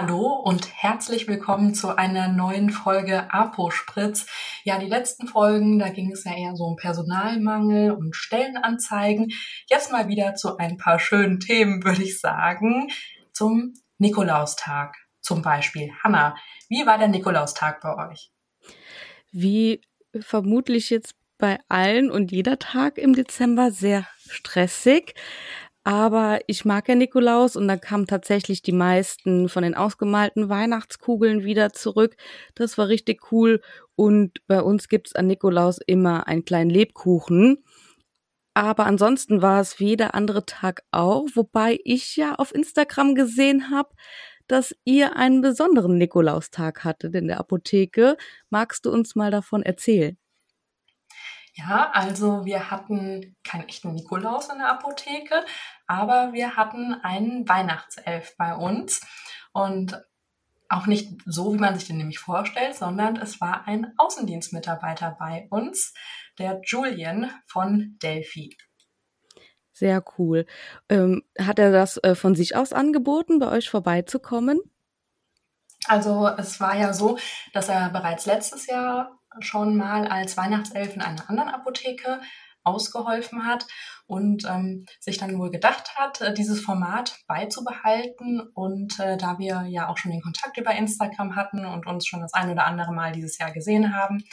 Hallo 0.00 0.28
und 0.44 0.68
herzlich 0.76 1.26
willkommen 1.26 1.74
zu 1.74 1.96
einer 1.96 2.28
neuen 2.28 2.70
Folge 2.70 3.34
Apo 3.34 3.72
Spritz. 3.72 4.26
Ja, 4.62 4.78
die 4.78 4.86
letzten 4.86 5.26
Folgen, 5.26 5.80
da 5.80 5.88
ging 5.88 6.12
es 6.12 6.22
ja 6.22 6.36
eher 6.36 6.54
so 6.54 6.66
um 6.66 6.76
Personalmangel 6.76 7.90
und 7.90 8.14
Stellenanzeigen. 8.14 9.32
Jetzt 9.68 9.90
mal 9.90 10.06
wieder 10.06 10.36
zu 10.36 10.56
ein 10.56 10.76
paar 10.76 11.00
schönen 11.00 11.40
Themen, 11.40 11.82
würde 11.82 12.04
ich 12.04 12.20
sagen. 12.20 12.86
Zum 13.32 13.74
Nikolaustag 13.98 14.94
zum 15.20 15.42
Beispiel. 15.42 15.90
Hanna, 16.04 16.36
wie 16.68 16.86
war 16.86 16.96
der 16.98 17.08
Nikolaustag 17.08 17.80
bei 17.80 18.08
euch? 18.08 18.30
Wie 19.32 19.80
vermutlich 20.20 20.90
jetzt 20.90 21.16
bei 21.38 21.58
allen 21.68 22.12
und 22.12 22.30
jeder 22.30 22.60
Tag 22.60 22.98
im 22.98 23.14
Dezember 23.14 23.72
sehr 23.72 24.06
stressig. 24.28 25.14
Aber 25.88 26.40
ich 26.46 26.66
mag 26.66 26.86
ja 26.90 26.94
Nikolaus 26.94 27.56
und 27.56 27.66
da 27.66 27.78
kamen 27.78 28.06
tatsächlich 28.06 28.60
die 28.60 28.72
meisten 28.72 29.48
von 29.48 29.62
den 29.62 29.74
ausgemalten 29.74 30.50
Weihnachtskugeln 30.50 31.44
wieder 31.44 31.72
zurück. 31.72 32.14
Das 32.54 32.76
war 32.76 32.88
richtig 32.88 33.32
cool. 33.32 33.62
Und 33.96 34.46
bei 34.46 34.60
uns 34.60 34.88
gibt's 34.88 35.14
an 35.14 35.28
Nikolaus 35.28 35.78
immer 35.86 36.26
einen 36.26 36.44
kleinen 36.44 36.68
Lebkuchen. 36.68 37.64
Aber 38.54 38.84
ansonsten 38.86 39.40
war 39.42 39.60
es 39.62 39.80
wie 39.80 39.86
jeder 39.90 40.14
andere 40.14 40.44
Tag 40.44 40.82
auch, 40.90 41.26
wobei 41.34 41.78
ich 41.84 42.16
ja 42.16 42.34
auf 42.34 42.54
Instagram 42.54 43.14
gesehen 43.14 43.70
habe, 43.70 43.90
dass 44.46 44.74
ihr 44.84 45.16
einen 45.16 45.40
besonderen 45.40 45.96
Nikolaustag 45.98 46.84
hattet 46.84 47.14
in 47.14 47.28
der 47.28 47.40
Apotheke. 47.40 48.18
Magst 48.50 48.84
du 48.84 48.92
uns 48.92 49.14
mal 49.16 49.30
davon 49.30 49.62
erzählen? 49.62 50.18
Ja, 51.58 51.90
also 51.92 52.44
wir 52.44 52.70
hatten 52.70 53.34
keinen 53.42 53.68
echten 53.68 53.92
Nikolaus 53.92 54.48
in 54.48 54.58
der 54.58 54.70
Apotheke, 54.70 55.44
aber 55.88 56.32
wir 56.32 56.54
hatten 56.56 56.94
einen 57.02 57.48
Weihnachtself 57.48 58.36
bei 58.38 58.54
uns 58.54 59.00
und 59.52 60.00
auch 60.68 60.86
nicht 60.86 61.20
so, 61.26 61.52
wie 61.52 61.58
man 61.58 61.74
sich 61.74 61.88
den 61.88 61.96
nämlich 61.96 62.20
vorstellt, 62.20 62.76
sondern 62.76 63.16
es 63.16 63.40
war 63.40 63.66
ein 63.66 63.92
Außendienstmitarbeiter 63.96 65.16
bei 65.18 65.48
uns, 65.50 65.94
der 66.38 66.60
Julian 66.64 67.32
von 67.48 67.98
Delphi. 68.02 68.56
Sehr 69.72 70.04
cool. 70.16 70.46
Ähm, 70.88 71.24
hat 71.40 71.58
er 71.58 71.72
das 71.72 71.96
äh, 72.04 72.14
von 72.14 72.36
sich 72.36 72.54
aus 72.54 72.72
angeboten, 72.72 73.40
bei 73.40 73.48
euch 73.48 73.68
vorbeizukommen? 73.68 74.60
Also 75.86 76.28
es 76.28 76.60
war 76.60 76.76
ja 76.76 76.92
so, 76.92 77.18
dass 77.52 77.68
er 77.68 77.88
bereits 77.90 78.26
letztes 78.26 78.66
Jahr 78.66 79.18
schon 79.44 79.76
mal 79.76 80.06
als 80.06 80.36
Weihnachtself 80.36 80.94
in 80.94 81.02
einer 81.02 81.28
anderen 81.28 81.48
Apotheke 81.50 82.20
ausgeholfen 82.64 83.46
hat 83.46 83.66
und 84.06 84.44
ähm, 84.44 84.84
sich 85.00 85.18
dann 85.18 85.38
wohl 85.38 85.50
gedacht 85.50 85.96
hat, 85.96 86.20
äh, 86.20 86.34
dieses 86.34 86.60
Format 86.60 87.18
beizubehalten. 87.26 88.40
Und 88.54 88.98
äh, 89.00 89.16
da 89.16 89.38
wir 89.38 89.64
ja 89.68 89.88
auch 89.88 89.96
schon 89.96 90.12
den 90.12 90.20
Kontakt 90.20 90.56
über 90.58 90.74
Instagram 90.74 91.36
hatten 91.36 91.64
und 91.64 91.86
uns 91.86 92.06
schon 92.06 92.20
das 92.20 92.34
ein 92.34 92.50
oder 92.50 92.66
andere 92.66 92.92
Mal 92.92 93.12
dieses 93.12 93.38
Jahr 93.38 93.52
gesehen 93.52 93.94
haben, 93.94 94.24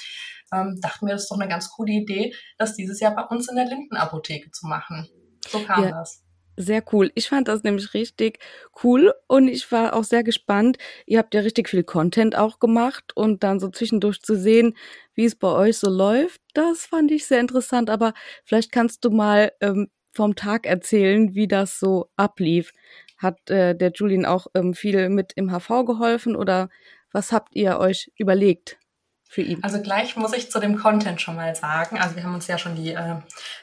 ähm, 0.53 0.79
dachten 0.81 1.05
wir, 1.05 1.13
das 1.13 1.23
ist 1.23 1.31
doch 1.31 1.39
eine 1.39 1.49
ganz 1.49 1.69
coole 1.69 1.93
Idee, 1.93 2.33
das 2.57 2.75
dieses 2.75 2.99
Jahr 2.99 3.15
bei 3.15 3.23
uns 3.23 3.49
in 3.49 3.55
der 3.55 3.65
Lindenapotheke 3.65 4.51
zu 4.51 4.67
machen. 4.67 5.07
So 5.47 5.59
kam 5.59 5.83
ja. 5.83 5.91
das. 5.91 6.24
Sehr 6.57 6.83
cool. 6.93 7.11
Ich 7.15 7.27
fand 7.27 7.47
das 7.49 7.63
nämlich 7.63 7.93
richtig 7.93 8.39
cool 8.83 9.13
und 9.27 9.49
ich 9.49 9.69
war 9.73 9.93
auch 9.93 10.05
sehr 10.05 10.23
gespannt. 10.23 10.77
Ihr 11.05 11.17
habt 11.19 11.33
ja 11.33 11.41
richtig 11.41 11.67
viel 11.69 11.83
Content 11.83 12.35
auch 12.37 12.59
gemacht 12.59 13.11
und 13.15 13.43
dann 13.43 13.59
so 13.59 13.69
zwischendurch 13.69 14.21
zu 14.21 14.35
sehen, 14.37 14.75
wie 15.15 15.25
es 15.25 15.35
bei 15.35 15.49
euch 15.49 15.77
so 15.77 15.89
läuft, 15.89 16.41
das 16.53 16.85
fand 16.85 17.11
ich 17.11 17.25
sehr 17.27 17.41
interessant. 17.41 17.89
Aber 17.89 18.13
vielleicht 18.45 18.71
kannst 18.71 19.03
du 19.03 19.09
mal 19.09 19.51
ähm, 19.59 19.89
vom 20.13 20.35
Tag 20.35 20.65
erzählen, 20.65 21.35
wie 21.35 21.47
das 21.49 21.77
so 21.79 22.09
ablief. 22.15 22.71
Hat 23.17 23.49
äh, 23.49 23.75
der 23.75 23.91
Julian 23.93 24.25
auch 24.25 24.47
ähm, 24.55 24.73
viel 24.73 25.09
mit 25.09 25.33
im 25.35 25.51
HV 25.51 25.85
geholfen 25.85 26.35
oder 26.37 26.69
was 27.11 27.31
habt 27.33 27.53
ihr 27.55 27.79
euch 27.79 28.11
überlegt? 28.17 28.77
Für 29.27 29.41
ihn? 29.41 29.63
Also 29.63 29.81
gleich 29.81 30.15
muss 30.15 30.33
ich 30.33 30.51
zu 30.51 30.59
dem 30.59 30.77
Content 30.77 31.21
schon 31.21 31.35
mal 31.35 31.55
sagen. 31.55 31.99
Also 31.99 32.15
wir 32.15 32.23
haben 32.23 32.35
uns 32.35 32.47
ja 32.47 32.57
schon 32.57 32.75
die 32.75 32.91
äh, 32.91 33.17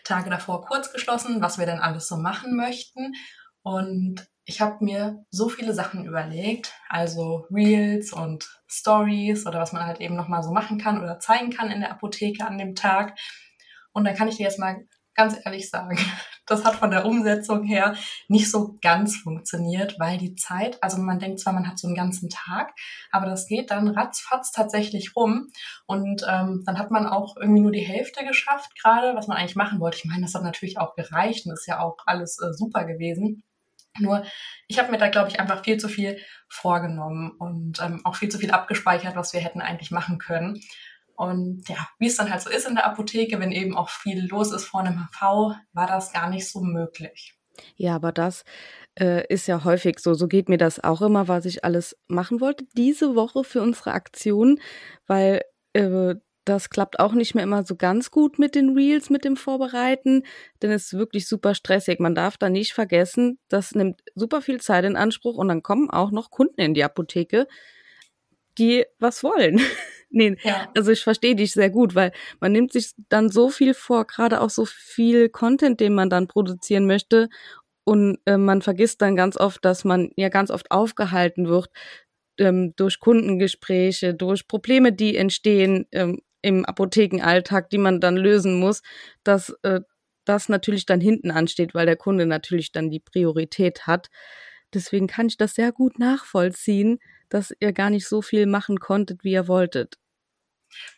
Tage 0.04 0.30
davor 0.30 0.64
kurz 0.64 0.92
geschlossen, 0.92 1.40
was 1.40 1.58
wir 1.58 1.66
denn 1.66 1.78
alles 1.78 2.08
so 2.08 2.16
machen 2.16 2.56
möchten. 2.56 3.12
Und 3.62 4.26
ich 4.44 4.60
habe 4.60 4.84
mir 4.84 5.24
so 5.30 5.48
viele 5.48 5.72
Sachen 5.72 6.04
überlegt, 6.04 6.72
also 6.88 7.46
Reels 7.50 8.12
und 8.12 8.48
Stories 8.66 9.46
oder 9.46 9.60
was 9.60 9.72
man 9.72 9.86
halt 9.86 10.00
eben 10.00 10.16
nochmal 10.16 10.42
so 10.42 10.50
machen 10.50 10.78
kann 10.78 11.00
oder 11.00 11.20
zeigen 11.20 11.50
kann 11.50 11.70
in 11.70 11.80
der 11.80 11.92
Apotheke 11.92 12.44
an 12.44 12.58
dem 12.58 12.74
Tag. 12.74 13.16
Und 13.92 14.04
dann 14.04 14.16
kann 14.16 14.28
ich 14.28 14.36
dir 14.36 14.44
jetzt 14.44 14.58
mal 14.58 14.84
ganz 15.14 15.38
ehrlich 15.44 15.68
sagen, 15.70 15.96
das 16.46 16.64
hat 16.64 16.76
von 16.76 16.90
der 16.90 17.06
Umsetzung 17.06 17.64
her 17.64 17.94
nicht 18.28 18.50
so 18.50 18.78
ganz 18.82 19.16
funktioniert, 19.16 19.98
weil 19.98 20.18
die 20.18 20.34
Zeit, 20.34 20.82
also 20.82 20.98
man 20.98 21.18
denkt 21.18 21.40
zwar, 21.40 21.52
man 21.52 21.68
hat 21.68 21.78
so 21.78 21.86
einen 21.86 21.96
ganzen 21.96 22.28
Tag, 22.28 22.72
aber 23.10 23.26
das 23.26 23.46
geht 23.46 23.70
dann 23.70 23.88
ratzfatz 23.88 24.52
tatsächlich 24.52 25.14
rum 25.16 25.48
und 25.86 26.24
ähm, 26.28 26.62
dann 26.66 26.78
hat 26.78 26.90
man 26.90 27.06
auch 27.06 27.36
irgendwie 27.36 27.62
nur 27.62 27.72
die 27.72 27.80
Hälfte 27.80 28.24
geschafft 28.24 28.72
gerade, 28.80 29.14
was 29.14 29.28
man 29.28 29.36
eigentlich 29.36 29.56
machen 29.56 29.80
wollte. 29.80 29.98
Ich 29.98 30.04
meine, 30.04 30.22
das 30.22 30.34
hat 30.34 30.42
natürlich 30.42 30.78
auch 30.78 30.94
gereicht 30.94 31.46
und 31.46 31.52
ist 31.52 31.66
ja 31.66 31.80
auch 31.80 31.96
alles 32.06 32.38
äh, 32.40 32.52
super 32.52 32.84
gewesen. 32.84 33.42
Nur 33.98 34.24
ich 34.68 34.78
habe 34.78 34.90
mir 34.90 34.98
da, 34.98 35.08
glaube 35.08 35.28
ich, 35.28 35.38
einfach 35.38 35.64
viel 35.64 35.76
zu 35.76 35.88
viel 35.88 36.18
vorgenommen 36.48 37.32
und 37.38 37.80
ähm, 37.82 38.00
auch 38.04 38.16
viel 38.16 38.30
zu 38.30 38.38
viel 38.38 38.50
abgespeichert, 38.50 39.16
was 39.16 39.32
wir 39.34 39.40
hätten 39.40 39.60
eigentlich 39.60 39.90
machen 39.90 40.18
können. 40.18 40.60
Und 41.16 41.68
ja, 41.68 41.88
wie 41.98 42.06
es 42.06 42.16
dann 42.16 42.30
halt 42.30 42.42
so 42.42 42.50
ist 42.50 42.66
in 42.66 42.74
der 42.74 42.86
Apotheke, 42.86 43.38
wenn 43.38 43.52
eben 43.52 43.76
auch 43.76 43.88
viel 43.88 44.26
los 44.26 44.52
ist 44.52 44.64
vor 44.64 44.80
einem 44.80 45.08
HV, 45.08 45.56
war 45.72 45.86
das 45.86 46.12
gar 46.12 46.28
nicht 46.28 46.50
so 46.50 46.60
möglich. 46.60 47.38
Ja, 47.76 47.96
aber 47.96 48.12
das 48.12 48.44
äh, 48.98 49.26
ist 49.28 49.46
ja 49.46 49.64
häufig 49.64 49.98
so. 49.98 50.14
So 50.14 50.28
geht 50.28 50.48
mir 50.48 50.58
das 50.58 50.82
auch 50.82 51.02
immer, 51.02 51.28
was 51.28 51.44
ich 51.44 51.64
alles 51.64 51.96
machen 52.08 52.40
wollte 52.40 52.64
diese 52.76 53.14
Woche 53.14 53.44
für 53.44 53.62
unsere 53.62 53.92
Aktion, 53.92 54.58
weil 55.06 55.42
äh, 55.74 56.14
das 56.44 56.70
klappt 56.70 56.98
auch 56.98 57.12
nicht 57.12 57.34
mehr 57.34 57.44
immer 57.44 57.64
so 57.64 57.76
ganz 57.76 58.10
gut 58.10 58.38
mit 58.38 58.54
den 58.54 58.70
Reels, 58.76 59.10
mit 59.10 59.24
dem 59.24 59.36
Vorbereiten, 59.36 60.24
denn 60.60 60.72
es 60.72 60.86
ist 60.86 60.98
wirklich 60.98 61.28
super 61.28 61.54
stressig. 61.54 62.00
Man 62.00 62.14
darf 62.14 62.36
da 62.36 62.48
nicht 62.48 62.72
vergessen, 62.72 63.38
das 63.48 63.74
nimmt 63.74 64.02
super 64.14 64.42
viel 64.42 64.60
Zeit 64.60 64.84
in 64.84 64.96
Anspruch 64.96 65.36
und 65.36 65.48
dann 65.48 65.62
kommen 65.62 65.90
auch 65.90 66.10
noch 66.10 66.30
Kunden 66.30 66.60
in 66.60 66.74
die 66.74 66.84
Apotheke, 66.84 67.46
die 68.58 68.84
was 68.98 69.22
wollen. 69.22 69.60
nee, 70.12 70.36
ja. 70.42 70.70
also 70.76 70.92
ich 70.92 71.02
verstehe 71.02 71.34
dich 71.34 71.52
sehr 71.52 71.70
gut, 71.70 71.94
weil 71.94 72.12
man 72.40 72.52
nimmt 72.52 72.72
sich 72.72 72.92
dann 73.08 73.30
so 73.30 73.50
viel 73.50 73.74
vor, 73.74 74.06
gerade 74.06 74.40
auch 74.40 74.50
so 74.50 74.64
viel 74.64 75.28
Content, 75.28 75.80
den 75.80 75.94
man 75.94 76.10
dann 76.10 76.28
produzieren 76.28 76.86
möchte. 76.86 77.28
Und 77.84 78.18
äh, 78.26 78.36
man 78.36 78.62
vergisst 78.62 79.02
dann 79.02 79.16
ganz 79.16 79.36
oft, 79.36 79.64
dass 79.64 79.84
man 79.84 80.10
ja 80.16 80.28
ganz 80.28 80.50
oft 80.50 80.70
aufgehalten 80.70 81.48
wird 81.48 81.68
ähm, 82.38 82.74
durch 82.76 83.00
Kundengespräche, 83.00 84.14
durch 84.14 84.46
Probleme, 84.48 84.92
die 84.92 85.16
entstehen 85.16 85.86
ähm, 85.92 86.20
im 86.42 86.64
Apothekenalltag, 86.64 87.70
die 87.70 87.78
man 87.78 88.00
dann 88.00 88.16
lösen 88.16 88.58
muss, 88.58 88.82
dass 89.24 89.54
äh, 89.62 89.80
das 90.24 90.48
natürlich 90.48 90.86
dann 90.86 91.00
hinten 91.00 91.30
ansteht, 91.30 91.74
weil 91.74 91.86
der 91.86 91.96
Kunde 91.96 92.26
natürlich 92.26 92.72
dann 92.72 92.90
die 92.90 93.00
Priorität 93.00 93.86
hat. 93.86 94.08
Deswegen 94.74 95.06
kann 95.06 95.26
ich 95.26 95.36
das 95.36 95.54
sehr 95.54 95.72
gut 95.72 95.98
nachvollziehen, 95.98 96.98
dass 97.28 97.52
ihr 97.60 97.72
gar 97.72 97.90
nicht 97.90 98.06
so 98.06 98.22
viel 98.22 98.46
machen 98.46 98.78
konntet, 98.78 99.24
wie 99.24 99.32
ihr 99.32 99.48
wolltet. 99.48 99.96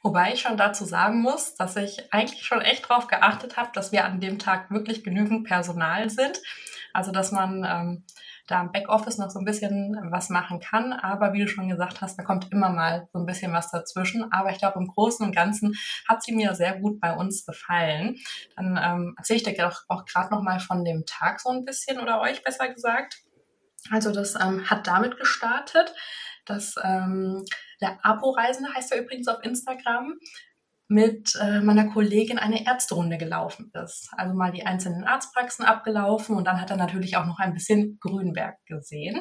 Wobei 0.02 0.32
ich 0.32 0.40
schon 0.40 0.56
dazu 0.56 0.84
sagen 0.84 1.20
muss, 1.20 1.54
dass 1.54 1.76
ich 1.76 2.12
eigentlich 2.12 2.44
schon 2.44 2.60
echt 2.60 2.88
darauf 2.88 3.06
geachtet 3.06 3.56
habe, 3.56 3.70
dass 3.72 3.92
wir 3.92 4.04
an 4.04 4.20
dem 4.20 4.38
Tag 4.38 4.70
wirklich 4.70 5.04
genügend 5.04 5.46
Personal 5.46 6.10
sind. 6.10 6.40
Also 6.92 7.10
dass 7.10 7.32
man 7.32 7.64
ähm, 7.68 8.04
da 8.46 8.60
im 8.60 8.72
Backoffice 8.72 9.18
noch 9.18 9.30
so 9.30 9.38
ein 9.38 9.44
bisschen 9.44 9.96
was 10.10 10.28
machen 10.28 10.60
kann. 10.60 10.92
Aber 10.92 11.32
wie 11.32 11.40
du 11.40 11.48
schon 11.48 11.68
gesagt 11.68 12.00
hast, 12.00 12.18
da 12.18 12.22
kommt 12.22 12.52
immer 12.52 12.68
mal 12.68 13.08
so 13.12 13.18
ein 13.18 13.26
bisschen 13.26 13.52
was 13.52 13.70
dazwischen. 13.70 14.30
Aber 14.32 14.50
ich 14.50 14.58
glaube, 14.58 14.78
im 14.78 14.86
Großen 14.86 15.24
und 15.24 15.34
Ganzen 15.34 15.74
hat 16.08 16.22
sie 16.22 16.34
mir 16.34 16.54
sehr 16.54 16.78
gut 16.78 17.00
bei 17.00 17.14
uns 17.14 17.46
gefallen. 17.46 18.16
Dann 18.56 18.78
ähm, 18.82 19.14
erzähle 19.16 19.38
ich 19.38 19.42
dir 19.44 19.68
auch, 19.68 19.80
auch 19.88 20.04
gerade 20.04 20.34
noch 20.34 20.42
mal 20.42 20.60
von 20.60 20.84
dem 20.84 21.04
Tag 21.06 21.40
so 21.40 21.50
ein 21.50 21.64
bisschen 21.64 21.98
oder 22.00 22.20
euch 22.20 22.42
besser 22.42 22.68
gesagt. 22.68 23.18
Also 23.90 24.12
das 24.12 24.34
ähm, 24.34 24.68
hat 24.68 24.86
damit 24.86 25.18
gestartet, 25.18 25.94
dass 26.46 26.74
ähm, 26.82 27.44
der 27.84 28.04
Apo-Reisende 28.04 28.72
heißt 28.74 28.92
er 28.92 29.02
übrigens 29.02 29.28
auf 29.28 29.44
Instagram 29.44 30.14
mit 30.88 31.34
äh, 31.40 31.60
meiner 31.60 31.88
Kollegin 31.90 32.38
eine 32.38 32.66
Ärzterunde 32.66 33.18
gelaufen 33.18 33.70
ist. 33.84 34.10
Also 34.12 34.34
mal 34.34 34.52
die 34.52 34.66
einzelnen 34.66 35.04
Arztpraxen 35.04 35.64
abgelaufen 35.64 36.36
und 36.36 36.46
dann 36.46 36.60
hat 36.60 36.70
er 36.70 36.76
natürlich 36.76 37.16
auch 37.16 37.26
noch 37.26 37.38
ein 37.38 37.54
bisschen 37.54 37.98
Grünberg 38.00 38.56
gesehen. 38.66 39.20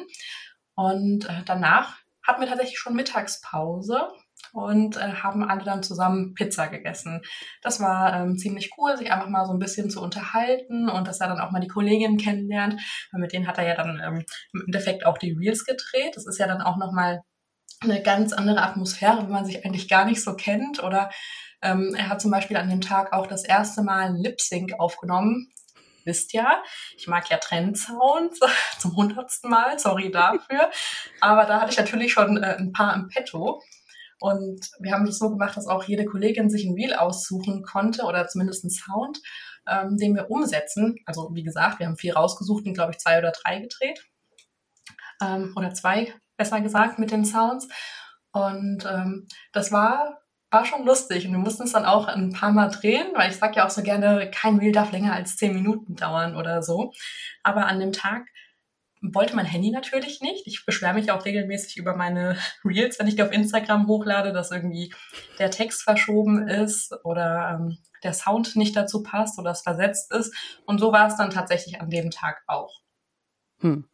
Und 0.74 1.28
äh, 1.28 1.42
danach 1.44 1.98
hatten 2.26 2.40
wir 2.40 2.48
tatsächlich 2.48 2.78
schon 2.78 2.94
Mittagspause 2.94 4.08
und 4.52 4.96
äh, 4.96 5.12
haben 5.14 5.42
alle 5.42 5.64
dann 5.64 5.82
zusammen 5.82 6.34
Pizza 6.34 6.68
gegessen. 6.68 7.22
Das 7.62 7.80
war 7.80 8.14
ähm, 8.14 8.38
ziemlich 8.38 8.70
cool, 8.78 8.96
sich 8.96 9.12
einfach 9.12 9.28
mal 9.28 9.46
so 9.46 9.52
ein 9.52 9.58
bisschen 9.58 9.90
zu 9.90 10.00
unterhalten 10.00 10.88
und 10.88 11.06
dass 11.06 11.20
er 11.20 11.28
dann 11.28 11.40
auch 11.40 11.50
mal 11.50 11.60
die 11.60 11.68
Kolleginnen 11.68 12.18
kennenlernt. 12.18 12.80
Weil 13.12 13.20
mit 13.20 13.32
denen 13.32 13.46
hat 13.46 13.58
er 13.58 13.66
ja 13.66 13.74
dann 13.74 14.00
ähm, 14.04 14.24
im 14.52 14.62
Endeffekt 14.66 15.06
auch 15.06 15.18
die 15.18 15.32
Reels 15.32 15.64
gedreht. 15.64 16.14
Das 16.14 16.26
ist 16.26 16.38
ja 16.38 16.46
dann 16.46 16.62
auch 16.62 16.76
nochmal 16.76 17.22
eine 17.80 18.02
ganz 18.02 18.32
andere 18.32 18.62
Atmosphäre, 18.62 19.18
wenn 19.18 19.30
man 19.30 19.46
sich 19.46 19.64
eigentlich 19.64 19.88
gar 19.88 20.04
nicht 20.04 20.22
so 20.22 20.34
kennt. 20.34 20.82
Oder 20.82 21.10
ähm, 21.62 21.94
er 21.96 22.08
hat 22.08 22.20
zum 22.20 22.30
Beispiel 22.30 22.56
an 22.56 22.68
dem 22.68 22.80
Tag 22.80 23.12
auch 23.12 23.26
das 23.26 23.44
erste 23.44 23.82
Mal 23.82 24.14
Lip 24.16 24.40
Sync 24.40 24.74
aufgenommen. 24.78 25.50
wisst 26.04 26.32
ja, 26.34 26.62
ich 26.96 27.06
mag 27.06 27.28
ja 27.30 27.38
Trendsounds 27.38 28.40
zum 28.78 28.96
hundertsten 28.96 29.50
Mal, 29.50 29.78
sorry 29.78 30.10
dafür. 30.10 30.70
Aber 31.20 31.46
da 31.46 31.60
hatte 31.60 31.72
ich 31.72 31.78
natürlich 31.78 32.12
schon 32.12 32.42
äh, 32.42 32.56
ein 32.58 32.72
paar 32.72 32.94
im 32.94 33.08
Petto. 33.08 33.62
Und 34.20 34.70
wir 34.80 34.92
haben 34.92 35.06
das 35.06 35.18
so 35.18 35.30
gemacht, 35.30 35.56
dass 35.56 35.66
auch 35.66 35.84
jede 35.84 36.04
Kollegin 36.04 36.48
sich 36.48 36.64
ein 36.64 36.74
Reel 36.74 36.94
aussuchen 36.94 37.62
konnte 37.62 38.04
oder 38.04 38.26
zumindest 38.28 38.64
einen 38.64 38.70
Sound, 38.70 39.20
ähm, 39.68 39.96
den 39.96 40.14
wir 40.14 40.30
umsetzen. 40.30 40.96
Also 41.04 41.30
wie 41.34 41.42
gesagt, 41.42 41.78
wir 41.78 41.86
haben 41.86 41.96
vier 41.96 42.16
rausgesucht 42.16 42.64
und 42.66 42.74
glaube 42.74 42.92
ich 42.92 42.98
zwei 42.98 43.18
oder 43.18 43.32
drei 43.32 43.60
gedreht. 43.60 44.04
Ähm, 45.22 45.52
oder 45.56 45.74
zwei, 45.74 46.14
besser 46.36 46.60
gesagt, 46.60 46.98
mit 46.98 47.10
den 47.10 47.24
Sounds. 47.24 47.68
Und 48.32 48.84
ähm, 48.84 49.26
das 49.52 49.70
war 49.72 50.24
war 50.54 50.64
schon 50.64 50.86
lustig 50.86 51.26
und 51.26 51.32
wir 51.32 51.40
mussten 51.40 51.64
es 51.64 51.72
dann 51.72 51.84
auch 51.84 52.06
ein 52.06 52.32
paar 52.32 52.52
Mal 52.52 52.68
drehen, 52.68 53.08
weil 53.14 53.28
ich 53.28 53.36
sage 53.36 53.56
ja 53.56 53.66
auch 53.66 53.70
so 53.70 53.82
gerne, 53.82 54.30
kein 54.30 54.58
Reel 54.58 54.70
darf 54.70 54.92
länger 54.92 55.12
als 55.12 55.36
zehn 55.36 55.52
Minuten 55.52 55.96
dauern 55.96 56.36
oder 56.36 56.62
so. 56.62 56.92
Aber 57.42 57.66
an 57.66 57.80
dem 57.80 57.92
Tag 57.92 58.28
wollte 59.02 59.34
mein 59.34 59.46
Handy 59.46 59.70
natürlich 59.70 60.20
nicht. 60.20 60.46
Ich 60.46 60.64
beschwere 60.64 60.94
mich 60.94 61.10
auch 61.10 61.24
regelmäßig 61.24 61.76
über 61.76 61.96
meine 61.96 62.38
Reels, 62.64 62.98
wenn 62.98 63.08
ich 63.08 63.16
die 63.16 63.22
auf 63.22 63.32
Instagram 63.32 63.88
hochlade, 63.88 64.32
dass 64.32 64.52
irgendwie 64.52 64.94
der 65.40 65.50
Text 65.50 65.82
verschoben 65.82 66.46
ist 66.48 66.94
oder 67.04 67.58
ähm, 67.58 67.78
der 68.04 68.14
Sound 68.14 68.54
nicht 68.54 68.76
dazu 68.76 69.02
passt 69.02 69.38
oder 69.38 69.50
es 69.50 69.62
versetzt 69.62 70.12
ist. 70.12 70.34
Und 70.66 70.78
so 70.78 70.92
war 70.92 71.08
es 71.08 71.16
dann 71.16 71.30
tatsächlich 71.30 71.80
an 71.80 71.90
dem 71.90 72.10
Tag 72.10 72.42
auch. 72.46 72.83
Hm. 73.64 73.86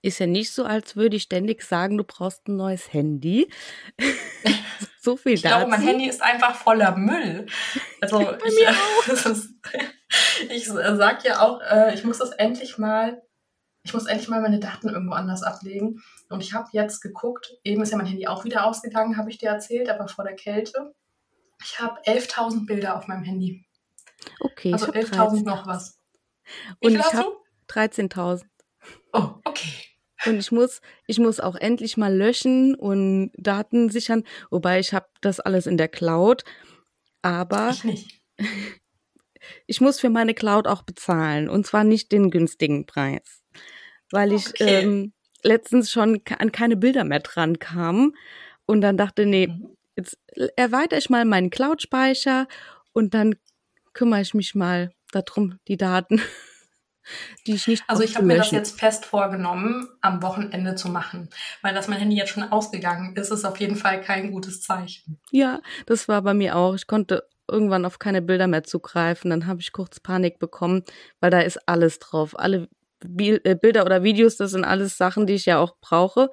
Ist 0.00 0.20
ja 0.20 0.26
nicht 0.26 0.50
so, 0.50 0.64
als 0.64 0.96
würde 0.96 1.16
ich 1.16 1.24
ständig 1.24 1.62
sagen, 1.62 1.98
du 1.98 2.04
brauchst 2.04 2.48
ein 2.48 2.56
neues 2.56 2.94
Handy. 2.94 3.52
so 5.02 5.18
viel 5.18 5.34
ich 5.34 5.42
dazu. 5.42 5.54
Ich 5.54 5.60
glaube, 5.60 5.70
mein 5.70 5.82
Handy 5.82 6.08
ist 6.08 6.22
einfach 6.22 6.54
voller 6.54 6.96
Müll. 6.96 7.44
Also 8.00 8.20
ich, 8.44 8.58
äh, 8.58 10.54
ich 10.54 10.66
sag 10.66 11.24
ja 11.26 11.42
auch, 11.42 11.60
äh, 11.60 11.92
ich 11.92 12.04
muss 12.04 12.16
das 12.16 12.30
endlich 12.30 12.78
mal, 12.78 13.20
ich 13.82 13.92
muss 13.92 14.06
endlich 14.06 14.30
mal 14.30 14.40
meine 14.40 14.60
Daten 14.60 14.88
irgendwo 14.88 15.12
anders 15.12 15.42
ablegen. 15.42 16.02
Und 16.30 16.40
ich 16.40 16.54
habe 16.54 16.70
jetzt 16.72 17.02
geguckt, 17.02 17.52
eben 17.64 17.82
ist 17.82 17.90
ja 17.90 17.98
mein 17.98 18.06
Handy 18.06 18.26
auch 18.26 18.46
wieder 18.46 18.64
ausgegangen, 18.64 19.18
habe 19.18 19.28
ich 19.28 19.36
dir 19.36 19.50
erzählt, 19.50 19.90
aber 19.90 20.08
vor 20.08 20.24
der 20.24 20.36
Kälte. 20.36 20.94
Ich 21.62 21.78
habe 21.80 22.00
11.000 22.06 22.64
Bilder 22.64 22.96
auf 22.96 23.08
meinem 23.08 23.24
Handy. 23.24 23.66
Okay. 24.40 24.72
Also 24.72 24.86
11.000 24.86 25.44
noch 25.44 25.66
was. 25.66 25.98
Wie 26.80 26.86
Und 26.86 26.94
ich 26.94 27.12
habe 27.12 27.36
13.000. 27.68 28.44
Oh, 29.12 29.30
okay. 29.44 29.88
Und 30.26 30.38
ich 30.38 30.50
muss, 30.50 30.80
ich 31.06 31.18
muss 31.18 31.40
auch 31.40 31.54
endlich 31.54 31.96
mal 31.96 32.14
löschen 32.14 32.74
und 32.74 33.30
Daten 33.36 33.88
sichern, 33.88 34.24
wobei 34.50 34.80
ich 34.80 34.92
habe 34.92 35.06
das 35.20 35.40
alles 35.40 35.66
in 35.66 35.76
der 35.76 35.88
Cloud. 35.88 36.44
Aber 37.22 37.70
ich, 37.70 37.84
nicht. 37.84 38.20
ich 39.66 39.80
muss 39.80 40.00
für 40.00 40.10
meine 40.10 40.34
Cloud 40.34 40.66
auch 40.66 40.82
bezahlen 40.82 41.48
und 41.48 41.66
zwar 41.66 41.84
nicht 41.84 42.12
den 42.12 42.30
günstigen 42.30 42.86
Preis, 42.86 43.42
weil 44.10 44.32
ich 44.32 44.48
okay. 44.48 44.82
ähm, 44.82 45.12
letztens 45.42 45.90
schon 45.90 46.20
an 46.38 46.52
keine 46.52 46.76
Bilder 46.76 47.04
mehr 47.04 47.20
dran 47.20 47.58
kam 47.58 48.14
und 48.66 48.80
dann 48.80 48.96
dachte, 48.96 49.24
nee, 49.24 49.46
mhm. 49.48 49.76
jetzt 49.96 50.18
erweitere 50.56 50.98
ich 50.98 51.10
mal 51.10 51.24
meinen 51.24 51.50
Cloud-Speicher 51.50 52.48
und 52.92 53.14
dann 53.14 53.36
kümmere 53.92 54.20
ich 54.20 54.34
mich 54.34 54.54
mal 54.54 54.92
darum, 55.12 55.58
die 55.68 55.76
Daten 55.76 56.20
die 57.46 57.54
ich 57.54 57.66
nicht 57.66 57.84
Also 57.86 58.02
ich 58.02 58.16
habe 58.16 58.26
mir 58.26 58.36
das 58.36 58.50
jetzt 58.50 58.78
fest 58.78 59.04
vorgenommen, 59.04 59.88
am 60.00 60.22
Wochenende 60.22 60.74
zu 60.74 60.88
machen. 60.88 61.28
Weil 61.62 61.74
dass 61.74 61.88
mein 61.88 61.98
Handy 61.98 62.16
jetzt 62.16 62.30
schon 62.30 62.42
ausgegangen 62.42 63.16
ist, 63.16 63.30
ist 63.30 63.44
auf 63.44 63.58
jeden 63.58 63.76
Fall 63.76 64.00
kein 64.00 64.32
gutes 64.32 64.60
Zeichen. 64.60 65.20
Ja, 65.30 65.60
das 65.86 66.08
war 66.08 66.22
bei 66.22 66.34
mir 66.34 66.56
auch. 66.56 66.74
Ich 66.74 66.86
konnte 66.86 67.28
irgendwann 67.50 67.84
auf 67.84 67.98
keine 67.98 68.22
Bilder 68.22 68.46
mehr 68.46 68.64
zugreifen. 68.64 69.30
Dann 69.30 69.46
habe 69.46 69.60
ich 69.60 69.72
kurz 69.72 70.00
Panik 70.00 70.38
bekommen, 70.38 70.84
weil 71.20 71.30
da 71.30 71.40
ist 71.40 71.68
alles 71.68 71.98
drauf. 71.98 72.38
Alle 72.38 72.68
äh, 73.02 73.54
Bilder 73.54 73.84
oder 73.84 74.02
Videos, 74.02 74.36
das 74.36 74.50
sind 74.52 74.64
alles 74.64 74.96
Sachen, 74.96 75.26
die 75.26 75.34
ich 75.34 75.46
ja 75.46 75.58
auch 75.58 75.76
brauche. 75.80 76.30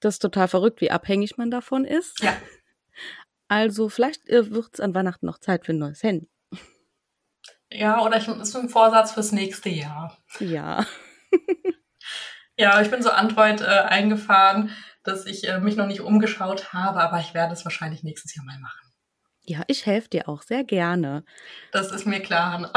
Das 0.00 0.16
ist 0.16 0.20
total 0.20 0.48
verrückt, 0.48 0.80
wie 0.80 0.90
abhängig 0.90 1.36
man 1.36 1.50
davon 1.50 1.84
ist. 1.84 2.22
Ja. 2.22 2.36
Also 3.48 3.88
vielleicht 3.88 4.28
äh, 4.28 4.50
wird 4.50 4.70
es 4.74 4.80
an 4.80 4.94
Weihnachten 4.94 5.26
noch 5.26 5.38
Zeit 5.38 5.66
für 5.66 5.72
ein 5.72 5.78
neues 5.78 6.02
Handy. 6.02 6.28
Ja, 7.74 8.00
oder 8.02 8.18
ich 8.18 8.28
ist 8.28 8.54
ein 8.54 8.68
Vorsatz 8.68 9.12
fürs 9.12 9.32
nächste 9.32 9.68
Jahr. 9.68 10.16
Ja. 10.38 10.86
ja, 12.56 12.80
ich 12.80 12.88
bin 12.88 13.02
so 13.02 13.10
Android 13.10 13.60
äh, 13.62 13.64
eingefahren, 13.64 14.70
dass 15.02 15.26
ich 15.26 15.48
äh, 15.48 15.58
mich 15.58 15.74
noch 15.74 15.88
nicht 15.88 16.00
umgeschaut 16.00 16.72
habe, 16.72 17.00
aber 17.00 17.18
ich 17.18 17.34
werde 17.34 17.52
es 17.52 17.64
wahrscheinlich 17.64 18.04
nächstes 18.04 18.34
Jahr 18.36 18.44
mal 18.44 18.60
machen. 18.60 18.92
Ja, 19.42 19.62
ich 19.66 19.86
helfe 19.86 20.08
dir 20.08 20.28
auch 20.28 20.42
sehr 20.42 20.62
gerne. 20.62 21.24
Das 21.72 21.90
ist 21.90 22.06
mir 22.06 22.20
klar. 22.20 22.70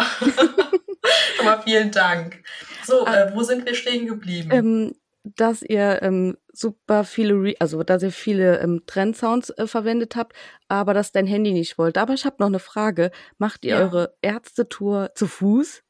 Mal 1.43 1.61
vielen 1.63 1.91
Dank. 1.91 2.43
So, 2.83 3.05
ah. 3.05 3.13
äh, 3.13 3.35
wo 3.35 3.43
sind 3.43 3.67
wir 3.67 3.75
stehen 3.75 4.07
geblieben? 4.07 4.49
Ähm, 4.51 4.95
dass 5.35 5.61
ihr 5.61 6.01
ähm, 6.01 6.37
super 6.51 7.03
viele, 7.03 7.33
Re 7.35 7.55
also 7.59 7.83
dass 7.83 8.03
ihr 8.03 8.11
viele 8.11 8.59
ähm, 8.59 8.83
Trendsounds 8.85 9.49
äh, 9.51 9.67
verwendet 9.67 10.15
habt, 10.15 10.33
aber 10.67 10.93
dass 10.93 11.11
dein 11.11 11.27
Handy 11.27 11.53
nicht 11.53 11.77
wollte. 11.77 12.01
Aber 12.01 12.13
ich 12.13 12.25
habe 12.25 12.37
noch 12.39 12.47
eine 12.47 12.59
Frage. 12.59 13.11
Macht 13.37 13.65
ihr 13.65 13.75
ja. 13.75 13.79
eure 13.81 14.15
Ärztetour 14.21 15.11
zu 15.15 15.27
Fuß? 15.27 15.83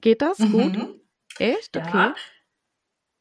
Geht 0.00 0.22
das 0.22 0.38
mhm. 0.38 0.52
gut? 0.52 1.02
Echt? 1.38 1.76
Okay. 1.76 1.90
Ja. 1.92 2.14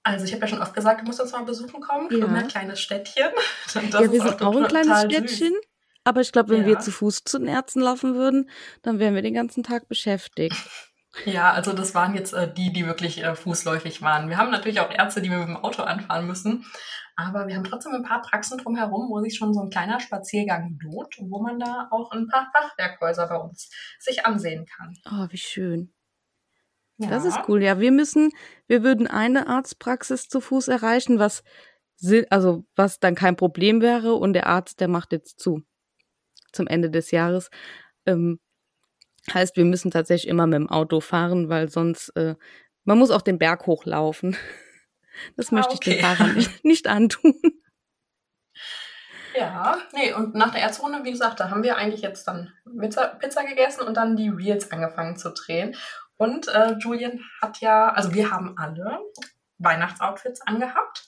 Also 0.04 0.26
ich 0.26 0.34
habe 0.34 0.42
ja 0.42 0.48
schon 0.48 0.62
oft 0.62 0.74
gesagt, 0.74 1.02
du 1.02 1.06
musst 1.06 1.22
uns 1.22 1.32
mal 1.32 1.44
besuchen 1.44 1.80
kommen. 1.82 2.10
Ja. 2.12 2.26
ein 2.28 2.48
kleines 2.48 2.80
Städtchen. 2.80 3.30
Ja, 3.74 4.12
wir 4.12 4.22
sind 4.22 4.42
auch, 4.42 4.48
auch 4.48 4.56
ein 4.56 4.68
kleines 4.68 5.02
Städtchen. 5.02 5.54
Süß. 5.54 5.62
Aber 6.04 6.22
ich 6.22 6.32
glaube, 6.32 6.50
wenn 6.50 6.62
ja. 6.62 6.68
wir 6.68 6.80
zu 6.80 6.92
Fuß 6.92 7.24
zu 7.26 7.38
den 7.38 7.48
Ärzten 7.48 7.82
laufen 7.82 8.16
würden, 8.16 8.50
dann 8.82 9.00
wären 9.00 9.14
wir 9.14 9.22
den 9.22 9.36
ganzen 9.36 9.64
Tag 9.64 9.88
beschäftigt. 9.88 10.56
Ja, 11.26 11.52
also 11.52 11.74
das 11.74 11.94
waren 11.94 12.16
jetzt 12.16 12.34
äh, 12.34 12.52
die, 12.52 12.72
die 12.72 12.86
wirklich 12.86 13.24
äh, 13.24 13.36
fußläufig 13.36 14.02
waren. 14.02 14.30
Wir 14.30 14.38
haben 14.38 14.50
natürlich 14.50 14.80
auch 14.80 14.92
Ärzte, 14.92 15.22
die 15.22 15.30
wir 15.30 15.40
mit 15.40 15.50
dem 15.50 15.58
Auto 15.58 15.84
anfahren 15.84 16.26
müssen. 16.26 16.66
Aber 17.18 17.48
wir 17.48 17.56
haben 17.56 17.66
trotzdem 17.66 17.94
ein 17.94 18.04
paar 18.04 18.22
Praxen 18.22 18.58
drumherum, 18.58 19.10
wo 19.10 19.20
sich 19.20 19.36
schon 19.36 19.54
so 19.54 19.62
ein 19.62 19.70
kleiner 19.70 20.00
Spaziergang 20.00 20.80
lohnt 20.82 21.18
wo 21.20 21.42
man 21.42 21.60
da 21.60 21.88
auch 21.92 22.12
ein 22.12 22.28
paar 22.28 22.50
Fachwerkhäuser 22.54 23.28
bei 23.28 23.36
uns 23.36 23.70
sich 24.00 24.26
ansehen 24.26 24.66
kann. 24.66 24.96
Oh, 25.06 25.28
wie 25.30 25.38
schön. 25.38 25.94
Ja. 26.98 27.10
Das 27.10 27.26
ist 27.26 27.40
cool. 27.48 27.62
Ja, 27.62 27.80
wir 27.80 27.92
müssen, 27.92 28.32
wir 28.68 28.84
würden 28.84 29.08
eine 29.08 29.48
Arztpraxis 29.48 30.30
zu 30.30 30.40
Fuß 30.40 30.70
erreichen, 30.70 31.20
was, 31.20 31.44
also, 32.30 32.66
was 32.76 33.00
dann 33.00 33.16
kein 33.16 33.36
Problem 33.36 33.82
wäre 33.82 34.14
und 34.14 34.34
der 34.34 34.48
Arzt, 34.48 34.80
der 34.80 34.88
macht 34.88 35.12
jetzt 35.12 35.40
zu. 35.40 35.64
Zum 36.54 36.68
Ende 36.68 36.90
des 36.90 37.12
Jahres. 37.12 37.50
Ähm, 38.06 38.40
Heißt, 39.34 39.56
wir 39.56 39.66
müssen 39.66 39.92
tatsächlich 39.92 40.30
immer 40.30 40.48
mit 40.48 40.58
dem 40.58 40.70
Auto 40.70 41.00
fahren, 41.00 41.50
weil 41.50 41.70
sonst, 41.70 42.10
äh, 42.16 42.36
man 42.84 42.98
muss 42.98 43.12
auch 43.12 43.22
den 43.22 43.38
Berg 43.38 43.68
hochlaufen. 43.68 44.36
Das 45.36 45.52
möchte 45.52 45.74
ah, 45.74 45.76
okay. 45.76 45.92
ich 45.92 45.98
den 45.98 46.06
Fahrern 46.06 46.36
nicht, 46.36 46.64
nicht 46.64 46.88
antun. 46.88 47.36
Ja, 49.36 49.78
nee, 49.94 50.14
und 50.14 50.36
nach 50.36 50.52
der 50.52 50.62
Erzrunde, 50.62 51.04
wie 51.04 51.12
gesagt, 51.12 51.42
da 51.42 51.50
haben 51.50 51.64
wir 51.64 51.76
eigentlich 51.78 52.02
jetzt 52.02 52.28
dann 52.28 52.54
Pizza, 52.80 53.08
Pizza 53.20 53.44
gegessen 53.44 53.82
und 53.82 53.96
dann 53.96 54.16
die 54.16 54.30
Reels 54.30 54.72
angefangen 54.72 55.18
zu 55.18 55.32
drehen. 55.32 55.76
Und 56.18 56.48
äh, 56.48 56.76
Julian 56.80 57.20
hat 57.42 57.60
ja, 57.60 57.90
also 57.90 58.14
wir 58.14 58.32
haben 58.32 58.56
alle 58.58 59.00
Weihnachtsoutfits 59.58 60.42
angehabt, 60.48 61.08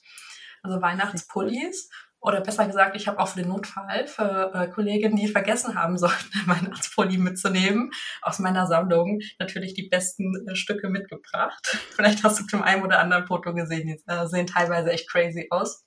also 0.63 0.81
Weihnachtspullis. 0.81 1.89
Oder 2.23 2.39
besser 2.39 2.65
gesagt, 2.65 2.95
ich 2.95 3.09
habe 3.09 3.19
auch 3.19 3.27
für 3.27 3.41
den 3.41 3.49
Notfall 3.49 4.07
für 4.07 4.51
äh, 4.53 4.69
Kolleginnen, 4.69 5.17
die 5.17 5.27
vergessen 5.27 5.75
haben 5.75 5.97
sollten, 5.97 6.31
meinen 6.45 6.71
Arztpulli 6.71 7.17
mitzunehmen, 7.17 7.91
aus 8.21 8.39
meiner 8.39 8.65
Sammlung 8.65 9.19
natürlich 9.39 9.73
die 9.73 9.89
besten 9.89 10.47
äh, 10.47 10.55
Stücke 10.55 10.89
mitgebracht. 10.89 11.67
Vielleicht 11.95 12.23
hast 12.23 12.39
du 12.39 12.45
zum 12.45 12.63
einen 12.63 12.83
oder 12.83 12.99
anderen 12.99 13.27
Foto 13.27 13.53
gesehen, 13.53 13.87
die 13.87 14.01
äh, 14.11 14.25
sehen 14.27 14.47
teilweise 14.47 14.91
echt 14.91 15.09
crazy 15.09 15.47
aus. 15.49 15.85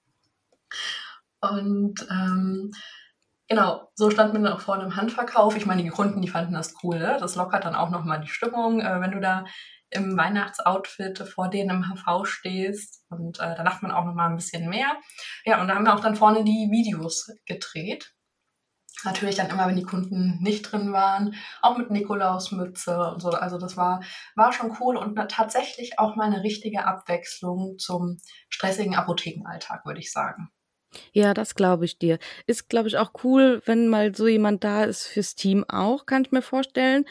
Und 1.40 2.06
ähm, 2.10 2.70
Genau, 3.48 3.92
so 3.94 4.10
stand 4.10 4.32
man 4.32 4.42
dann 4.42 4.54
auch 4.54 4.60
vorne 4.60 4.82
im 4.82 4.96
Handverkauf. 4.96 5.56
Ich 5.56 5.66
meine, 5.66 5.80
die 5.80 5.88
Kunden, 5.88 6.20
die 6.20 6.26
fanden 6.26 6.54
das 6.54 6.74
cool. 6.82 6.98
Ne? 6.98 7.16
Das 7.20 7.36
lockert 7.36 7.64
dann 7.64 7.76
auch 7.76 7.90
nochmal 7.90 8.20
die 8.20 8.26
Stimmung, 8.26 8.80
äh, 8.80 9.00
wenn 9.00 9.12
du 9.12 9.20
da 9.20 9.44
im 9.90 10.16
Weihnachtsoutfit 10.16 11.18
vor 11.20 11.48
denen 11.48 11.70
im 11.70 11.84
HV 11.84 12.26
stehst. 12.26 13.04
Und 13.08 13.38
äh, 13.38 13.54
da 13.54 13.62
lacht 13.62 13.82
man 13.82 13.92
auch 13.92 14.04
noch 14.04 14.14
mal 14.14 14.28
ein 14.28 14.36
bisschen 14.36 14.68
mehr. 14.68 14.96
Ja, 15.44 15.60
und 15.60 15.68
da 15.68 15.74
haben 15.74 15.84
wir 15.84 15.94
auch 15.94 16.00
dann 16.00 16.16
vorne 16.16 16.44
die 16.44 16.68
Videos 16.70 17.30
gedreht. 17.46 18.12
Natürlich 19.04 19.36
dann 19.36 19.50
immer, 19.50 19.68
wenn 19.68 19.76
die 19.76 19.82
Kunden 19.82 20.38
nicht 20.42 20.72
drin 20.72 20.92
waren, 20.92 21.34
auch 21.60 21.76
mit 21.76 21.90
Nikolausmütze 21.90 22.98
und 23.10 23.20
so. 23.20 23.28
Also 23.30 23.58
das 23.58 23.76
war, 23.76 24.02
war 24.34 24.52
schon 24.52 24.74
cool 24.80 24.96
und 24.96 25.16
tatsächlich 25.30 25.98
auch 25.98 26.16
mal 26.16 26.24
eine 26.24 26.42
richtige 26.42 26.86
Abwechslung 26.86 27.78
zum 27.78 28.18
stressigen 28.48 28.94
Apothekenalltag, 28.94 29.84
würde 29.84 30.00
ich 30.00 30.10
sagen. 30.10 30.50
Ja, 31.12 31.34
das 31.34 31.54
glaube 31.54 31.84
ich 31.84 31.98
dir. 31.98 32.18
Ist, 32.46 32.68
glaube 32.68 32.88
ich, 32.88 32.96
auch 32.96 33.12
cool, 33.24 33.62
wenn 33.66 33.88
mal 33.88 34.14
so 34.14 34.26
jemand 34.26 34.64
da 34.64 34.84
ist 34.84 35.06
fürs 35.06 35.34
Team 35.34 35.64
auch, 35.68 36.06
kann 36.06 36.22
ich 36.22 36.32
mir 36.32 36.42
vorstellen. 36.42 37.04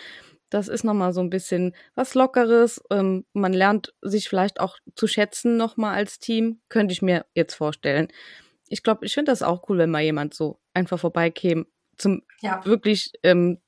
Das 0.50 0.68
ist 0.68 0.84
nochmal 0.84 1.14
so 1.14 1.22
ein 1.22 1.30
bisschen 1.30 1.76
was 1.96 2.14
Lockeres. 2.14 2.82
Ähm, 2.92 3.26
man 3.34 3.54
lernt 3.54 3.94
sich 4.02 4.30
vielleicht 4.30 4.60
auch 4.60 4.78
zu 4.96 5.08
schätzen 5.08 5.58
nochmal 5.58 5.96
als 5.96 6.20
Team, 6.20 6.62
könnte 6.70 6.94
ich 6.94 7.02
mir 7.02 7.26
jetzt 7.34 7.56
vorstellen. 7.56 8.08
Ich 8.68 8.84
glaube, 8.84 9.06
ich 9.06 9.14
finde 9.14 9.32
das 9.32 9.42
auch 9.42 9.70
cool, 9.70 9.78
wenn 9.78 9.92
mal 9.92 10.02
jemand 10.02 10.34
so 10.34 10.60
einfach 10.74 11.00
vorbeikäme, 11.00 11.66
zum 11.98 12.24
ja. 12.42 12.64
wirklich 12.66 13.12
ähm, 13.24 13.60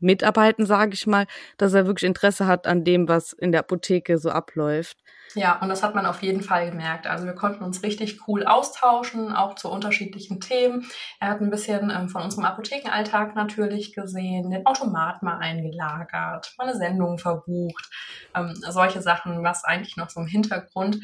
mitarbeiten, 0.00 0.66
sage 0.66 0.94
ich 0.94 1.06
mal, 1.06 1.26
dass 1.56 1.74
er 1.74 1.86
wirklich 1.86 2.06
Interesse 2.06 2.46
hat 2.46 2.66
an 2.66 2.84
dem, 2.84 3.08
was 3.08 3.32
in 3.32 3.52
der 3.52 3.60
Apotheke 3.60 4.18
so 4.18 4.30
abläuft. 4.30 4.98
Ja, 5.34 5.60
und 5.60 5.68
das 5.68 5.82
hat 5.82 5.94
man 5.94 6.06
auf 6.06 6.22
jeden 6.22 6.42
Fall 6.42 6.70
gemerkt. 6.70 7.06
Also 7.06 7.26
wir 7.26 7.34
konnten 7.34 7.62
uns 7.62 7.82
richtig 7.82 8.26
cool 8.26 8.44
austauschen, 8.44 9.32
auch 9.34 9.54
zu 9.54 9.70
unterschiedlichen 9.70 10.40
Themen. 10.40 10.86
Er 11.20 11.28
hat 11.28 11.40
ein 11.40 11.50
bisschen 11.50 11.90
ähm, 11.90 12.08
von 12.08 12.22
unserem 12.22 12.44
Apothekenalltag 12.44 13.34
natürlich 13.34 13.94
gesehen, 13.94 14.50
den 14.50 14.64
Automat 14.64 15.22
mal 15.22 15.38
eingelagert, 15.38 16.54
mal 16.56 16.68
eine 16.68 16.76
Sendung 16.76 17.18
verbucht, 17.18 17.90
ähm, 18.34 18.54
solche 18.68 19.02
Sachen, 19.02 19.42
was 19.42 19.64
eigentlich 19.64 19.96
noch 19.96 20.08
so 20.08 20.20
im 20.20 20.26
Hintergrund 20.26 20.98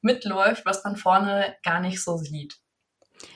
mitläuft, 0.00 0.64
was 0.64 0.82
man 0.84 0.96
vorne 0.96 1.54
gar 1.62 1.80
nicht 1.80 2.02
so 2.02 2.16
sieht. 2.16 2.56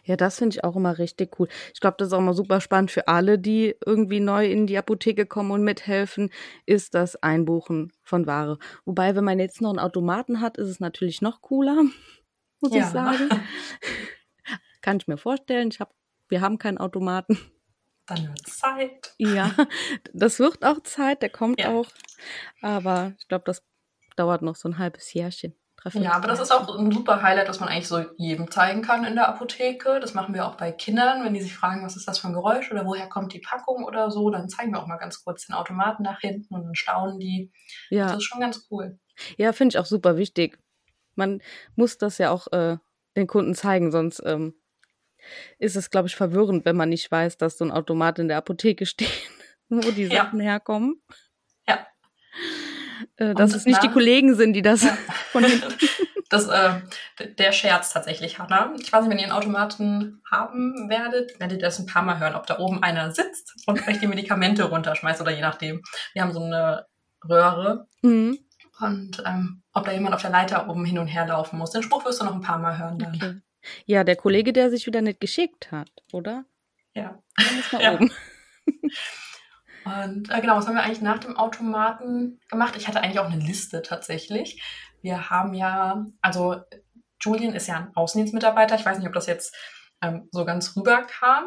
Ja, 0.05 0.17
das 0.17 0.39
finde 0.39 0.57
ich 0.57 0.65
auch 0.65 0.77
immer 0.77 0.99
richtig 0.99 1.39
cool. 1.39 1.49
Ich 1.75 1.81
glaube, 1.81 1.97
das 1.99 2.09
ist 2.09 2.13
auch 2.13 2.19
immer 2.19 2.35
super 2.35 2.61
spannend 2.61 2.91
für 2.91 3.09
alle, 3.09 3.39
die 3.39 3.77
irgendwie 3.85 4.21
neu 4.21 4.47
in 4.47 4.67
die 4.67 4.79
Apotheke 4.79 5.27
kommen 5.27 5.51
und 5.51 5.65
mithelfen, 5.65 6.31
ist 6.67 6.95
das 6.95 7.17
Einbuchen 7.17 7.93
von 8.03 8.27
Ware. 8.27 8.59
Wobei, 8.85 9.15
wenn 9.15 9.25
man 9.25 9.39
jetzt 9.39 9.61
noch 9.61 9.71
einen 9.71 9.79
Automaten 9.79 10.41
hat, 10.41 10.59
ist 10.59 10.69
es 10.69 10.81
natürlich 10.81 11.23
noch 11.23 11.43
cooler, 11.43 11.85
muss 12.61 12.75
ja. 12.75 12.79
ich 12.79 12.87
sagen. 12.87 13.29
Kann 14.81 14.97
ich 14.97 15.09
mir 15.09 15.19
vorstellen. 15.19 15.69
Ich 15.71 15.81
hab, 15.81 15.95
wir 16.29 16.41
haben 16.41 16.59
keinen 16.59 16.79
Automaten. 16.79 17.39
Dann 18.07 18.29
wird 18.29 18.47
Zeit. 18.47 19.15
Ja, 19.19 19.55
das 20.13 20.39
wird 20.39 20.65
auch 20.65 20.83
Zeit, 20.83 21.23
der 21.23 21.31
kommt 21.31 21.61
ja. 21.61 21.71
auch. 21.71 21.89
Aber 22.61 23.13
ich 23.19 23.29
glaube, 23.29 23.45
das 23.45 23.63
dauert 24.17 24.43
noch 24.43 24.57
so 24.57 24.69
ein 24.69 24.79
halbes 24.79 25.13
Jährchen. 25.13 25.55
Ja, 25.95 26.13
aber 26.13 26.29
das 26.29 26.41
ist 26.41 26.53
auch 26.53 26.79
ein 26.79 26.93
super 26.93 27.23
Highlight, 27.23 27.49
das 27.49 27.61
man 27.61 27.69
eigentlich 27.69 27.89
so 27.89 28.05
jedem 28.17 28.51
zeigen 28.51 28.83
kann 28.83 29.05
in 29.05 29.15
der 29.15 29.29
Apotheke. 29.29 29.99
Das 30.01 30.15
machen 30.15 30.35
wir 30.35 30.47
auch 30.47 30.57
bei 30.57 30.73
Kindern, 30.73 31.25
wenn 31.25 31.33
die 31.33 31.41
sich 31.41 31.55
fragen, 31.55 31.85
was 31.85 31.97
ist 31.97 32.07
das 32.07 32.19
für 32.19 32.29
ein 32.29 32.35
Geräusch 32.35 32.71
oder 32.71 32.85
woher 32.85 33.09
kommt 33.09 33.33
die 33.33 33.41
Packung 33.41 33.85
oder 33.85 34.11
so, 34.11 34.31
dann 34.31 34.49
zeigen 34.49 34.73
wir 34.73 34.83
auch 34.83 34.87
mal 34.87 34.99
ganz 34.99 35.25
kurz 35.25 35.47
den 35.47 35.55
Automaten 35.55 36.03
nach 36.03 36.21
hinten 36.21 36.55
und 36.55 36.65
dann 36.65 36.75
staunen 36.75 37.19
die. 37.19 37.51
Ja. 37.89 38.09
Das 38.09 38.19
ist 38.19 38.25
schon 38.25 38.41
ganz 38.41 38.67
cool. 38.71 38.99
Ja, 39.37 39.53
finde 39.53 39.75
ich 39.75 39.79
auch 39.79 39.87
super 39.87 40.17
wichtig. 40.17 40.59
Man 41.15 41.41
muss 41.77 41.99
das 41.99 42.19
ja 42.19 42.31
auch 42.31 42.47
äh, 42.53 42.77
den 43.17 43.27
Kunden 43.27 43.55
zeigen, 43.55 43.91
sonst 43.91 44.23
ähm, 44.25 44.55
ist 45.59 45.77
es, 45.77 45.91
glaube 45.91 46.09
ich, 46.09 46.17
verwirrend, 46.17 46.65
wenn 46.65 46.77
man 46.77 46.89
nicht 46.89 47.11
weiß, 47.11 47.37
dass 47.37 47.59
so 47.59 47.65
ein 47.65 47.73
Automat 47.73 48.19
in 48.19 48.29
der 48.29 48.39
Apotheke 48.39 48.87
steht, 48.87 49.31
wo 49.69 49.91
die 49.91 50.07
Sachen 50.07 50.41
ja. 50.41 50.53
herkommen. 50.53 51.03
Äh, 53.21 53.35
dass 53.35 53.55
es 53.55 53.67
nicht 53.67 53.83
die 53.83 53.91
Kollegen 53.91 54.35
sind, 54.35 54.55
die 54.55 54.63
das 54.63 54.83
ja. 54.83 54.97
von. 55.31 55.45
Das, 56.33 56.47
äh, 56.47 56.75
der 57.39 57.51
Scherz 57.51 57.93
tatsächlich, 57.93 58.39
Hannah. 58.39 58.73
Ich 58.79 58.93
weiß 58.93 59.03
nicht, 59.03 59.11
wenn 59.11 59.19
ihr 59.19 59.25
einen 59.25 59.33
Automaten 59.33 60.23
haben 60.31 60.89
werdet, 60.89 61.41
werdet 61.41 61.59
ihr 61.59 61.67
das 61.67 61.81
ein 61.81 61.87
paar 61.87 62.03
Mal 62.03 62.21
hören, 62.21 62.37
ob 62.37 62.47
da 62.47 62.61
oben 62.61 62.85
einer 62.85 63.11
sitzt 63.11 63.53
und 63.67 63.89
euch 63.89 63.99
die 63.99 64.07
Medikamente 64.07 64.63
runterschmeißt 64.63 65.21
oder 65.21 65.33
je 65.33 65.41
nachdem. 65.41 65.83
Wir 66.13 66.23
haben 66.23 66.33
so 66.33 66.41
eine 66.41 66.87
Röhre. 67.29 67.89
Mhm. 68.03 68.39
Und 68.79 69.25
ähm, 69.27 69.65
ob 69.73 69.87
da 69.87 69.91
jemand 69.91 70.15
auf 70.15 70.23
der 70.23 70.31
Leiter 70.31 70.69
oben 70.69 70.85
hin 70.85 71.01
und 71.01 71.09
her 71.09 71.27
laufen 71.27 71.59
muss. 71.59 71.73
Den 71.73 71.83
Spruch 71.83 72.05
wirst 72.05 72.21
du 72.21 72.25
noch 72.25 72.35
ein 72.35 72.43
paar 72.43 72.59
Mal 72.59 72.79
hören 72.79 73.01
dann. 73.01 73.15
Okay. 73.17 73.35
Ja, 73.87 74.05
der 74.05 74.15
Kollege, 74.15 74.53
der 74.53 74.71
sich 74.71 74.87
wieder 74.87 75.03
nicht 75.03 75.19
geschickt 75.19 75.73
hat, 75.73 75.91
oder? 76.13 76.45
Ja. 76.95 77.21
Nach 77.73 77.81
ja. 77.81 77.99
Und 79.85 80.31
äh, 80.31 80.41
genau, 80.41 80.57
was 80.57 80.67
haben 80.67 80.75
wir 80.75 80.83
eigentlich 80.83 81.01
nach 81.01 81.19
dem 81.19 81.37
Automaten 81.37 82.41
gemacht? 82.49 82.77
Ich 82.77 82.87
hatte 82.87 83.01
eigentlich 83.01 83.19
auch 83.19 83.31
eine 83.31 83.43
Liste 83.43 83.83
tatsächlich. 83.83 84.63
Wir 85.03 85.31
haben 85.31 85.55
ja, 85.55 86.05
also 86.21 86.61
Julian 87.21 87.55
ist 87.55 87.67
ja 87.67 87.77
ein 87.77 87.97
Außendienstmitarbeiter. 87.97 88.75
Ich 88.75 88.85
weiß 88.85 88.99
nicht, 88.99 89.07
ob 89.07 89.15
das 89.15 89.27
jetzt 89.27 89.55
ähm, 90.03 90.29
so 90.31 90.45
ganz 90.45 90.77
rüberkam. 90.77 91.45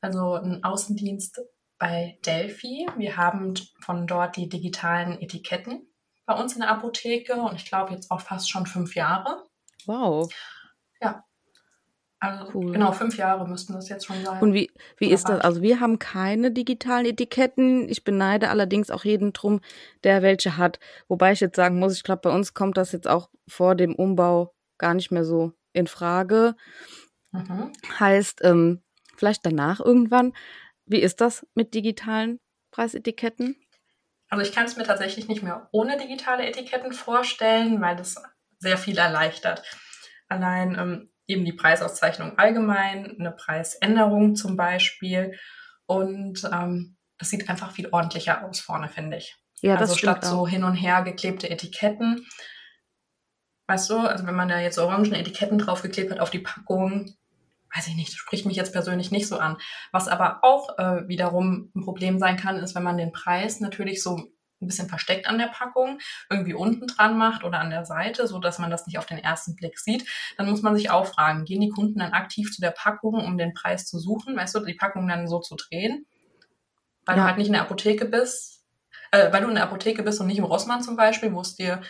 Also 0.00 0.34
ein 0.34 0.64
Außendienst 0.64 1.40
bei 1.78 2.18
Delphi. 2.26 2.86
Wir 2.96 3.16
haben 3.16 3.54
von 3.80 4.06
dort 4.06 4.36
die 4.36 4.48
digitalen 4.48 5.20
Etiketten 5.20 5.88
bei 6.26 6.34
uns 6.34 6.54
in 6.54 6.60
der 6.60 6.70
Apotheke 6.70 7.34
und 7.34 7.56
ich 7.56 7.66
glaube 7.66 7.92
jetzt 7.92 8.10
auch 8.10 8.20
fast 8.20 8.50
schon 8.50 8.66
fünf 8.66 8.94
Jahre. 8.94 9.44
Wow. 9.86 10.32
Ja, 11.00 11.24
also 12.22 12.48
cool. 12.54 12.72
genau, 12.72 12.92
fünf 12.92 13.16
Jahre 13.16 13.48
müssten 13.48 13.72
das 13.72 13.88
jetzt 13.88 14.06
schon 14.06 14.24
sein. 14.24 14.40
Und 14.40 14.54
wie, 14.54 14.70
wie 14.96 15.10
ist 15.10 15.28
das? 15.28 15.40
Also 15.40 15.60
wir 15.60 15.80
haben 15.80 15.98
keine 15.98 16.52
digitalen 16.52 17.04
Etiketten. 17.04 17.88
Ich 17.88 18.04
beneide 18.04 18.48
allerdings 18.48 18.92
auch 18.92 19.04
jeden 19.04 19.32
drum, 19.32 19.60
der 20.04 20.22
welche 20.22 20.56
hat. 20.56 20.78
Wobei 21.08 21.32
ich 21.32 21.40
jetzt 21.40 21.56
sagen 21.56 21.80
muss, 21.80 21.96
ich 21.96 22.04
glaube, 22.04 22.20
bei 22.22 22.30
uns 22.30 22.54
kommt 22.54 22.76
das 22.76 22.92
jetzt 22.92 23.08
auch 23.08 23.28
vor 23.48 23.74
dem 23.74 23.96
Umbau 23.96 24.54
gar 24.78 24.94
nicht 24.94 25.10
mehr 25.10 25.24
so 25.24 25.50
in 25.72 25.88
Frage. 25.88 26.54
Mhm. 27.32 27.72
Heißt, 27.98 28.44
ähm, 28.44 28.82
vielleicht 29.16 29.44
danach 29.44 29.80
irgendwann. 29.80 30.32
Wie 30.86 31.00
ist 31.00 31.20
das 31.20 31.44
mit 31.54 31.74
digitalen 31.74 32.38
Preisetiketten? 32.70 33.56
Also 34.28 34.44
ich 34.44 34.52
kann 34.52 34.66
es 34.66 34.76
mir 34.76 34.84
tatsächlich 34.84 35.26
nicht 35.26 35.42
mehr 35.42 35.68
ohne 35.72 35.98
digitale 35.98 36.46
Etiketten 36.46 36.92
vorstellen, 36.92 37.80
weil 37.80 37.96
das 37.96 38.14
sehr 38.60 38.78
viel 38.78 38.96
erleichtert. 38.96 39.64
Allein 40.28 40.78
ähm, 40.78 41.11
eben 41.26 41.44
die 41.44 41.52
Preisauszeichnung 41.52 42.38
allgemein, 42.38 43.16
eine 43.18 43.32
Preisänderung 43.32 44.34
zum 44.34 44.56
Beispiel. 44.56 45.38
Und 45.86 46.48
ähm, 46.52 46.96
das 47.18 47.30
sieht 47.30 47.48
einfach 47.48 47.72
viel 47.72 47.88
ordentlicher 47.90 48.44
aus 48.44 48.60
vorne, 48.60 48.88
finde 48.88 49.16
ich. 49.16 49.36
Ja, 49.60 49.74
das 49.76 49.90
also 49.90 49.98
statt 49.98 50.24
auch. 50.24 50.30
so 50.30 50.46
hin 50.46 50.64
und 50.64 50.74
her 50.74 51.02
geklebte 51.02 51.48
Etiketten. 51.48 52.26
Weißt 53.68 53.88
du, 53.90 53.98
also 53.98 54.26
wenn 54.26 54.34
man 54.34 54.48
da 54.48 54.60
jetzt 54.60 54.78
orangen 54.78 55.14
Etiketten 55.14 55.58
draufgeklebt 55.58 56.10
hat 56.10 56.20
auf 56.20 56.30
die 56.30 56.40
Packung, 56.40 57.14
weiß 57.74 57.86
ich 57.86 57.94
nicht, 57.94 58.12
spricht 58.12 58.44
mich 58.44 58.56
jetzt 58.56 58.72
persönlich 58.72 59.10
nicht 59.10 59.28
so 59.28 59.38
an. 59.38 59.56
Was 59.92 60.08
aber 60.08 60.40
auch 60.42 60.78
äh, 60.78 61.08
wiederum 61.08 61.70
ein 61.74 61.82
Problem 61.82 62.18
sein 62.18 62.36
kann, 62.36 62.56
ist, 62.56 62.74
wenn 62.74 62.82
man 62.82 62.98
den 62.98 63.12
Preis 63.12 63.60
natürlich 63.60 64.02
so 64.02 64.32
ein 64.62 64.66
bisschen 64.66 64.88
versteckt 64.88 65.26
an 65.26 65.38
der 65.38 65.48
Packung 65.48 65.98
irgendwie 66.30 66.54
unten 66.54 66.86
dran 66.86 67.18
macht 67.18 67.44
oder 67.44 67.60
an 67.60 67.70
der 67.70 67.84
Seite, 67.84 68.26
so 68.26 68.38
dass 68.38 68.58
man 68.58 68.70
das 68.70 68.86
nicht 68.86 68.98
auf 68.98 69.06
den 69.06 69.18
ersten 69.18 69.54
Blick 69.56 69.78
sieht, 69.78 70.08
dann 70.36 70.48
muss 70.48 70.62
man 70.62 70.76
sich 70.76 70.90
auch 70.90 71.06
fragen, 71.06 71.44
gehen 71.44 71.60
die 71.60 71.70
Kunden 71.70 71.98
dann 71.98 72.12
aktiv 72.12 72.52
zu 72.52 72.60
der 72.60 72.70
Packung, 72.70 73.14
um 73.14 73.36
den 73.36 73.54
Preis 73.54 73.86
zu 73.86 73.98
suchen, 73.98 74.36
weißt 74.36 74.54
du, 74.54 74.60
die 74.60 74.74
Packung 74.74 75.08
dann 75.08 75.28
so 75.28 75.40
zu 75.40 75.56
drehen, 75.56 76.06
weil 77.04 77.16
ja. 77.16 77.22
du 77.22 77.28
halt 77.28 77.38
nicht 77.38 77.48
in 77.48 77.54
der 77.54 77.62
Apotheke 77.62 78.06
bist, 78.06 78.64
äh, 79.10 79.32
weil 79.32 79.42
du 79.42 79.48
in 79.48 79.54
der 79.54 79.64
Apotheke 79.64 80.02
bist 80.02 80.20
und 80.20 80.26
nicht 80.26 80.38
im 80.38 80.44
Rossmann 80.44 80.82
zum 80.82 80.96
Beispiel, 80.96 81.32
wo 81.32 81.40
es 81.40 81.54
dir, 81.54 81.82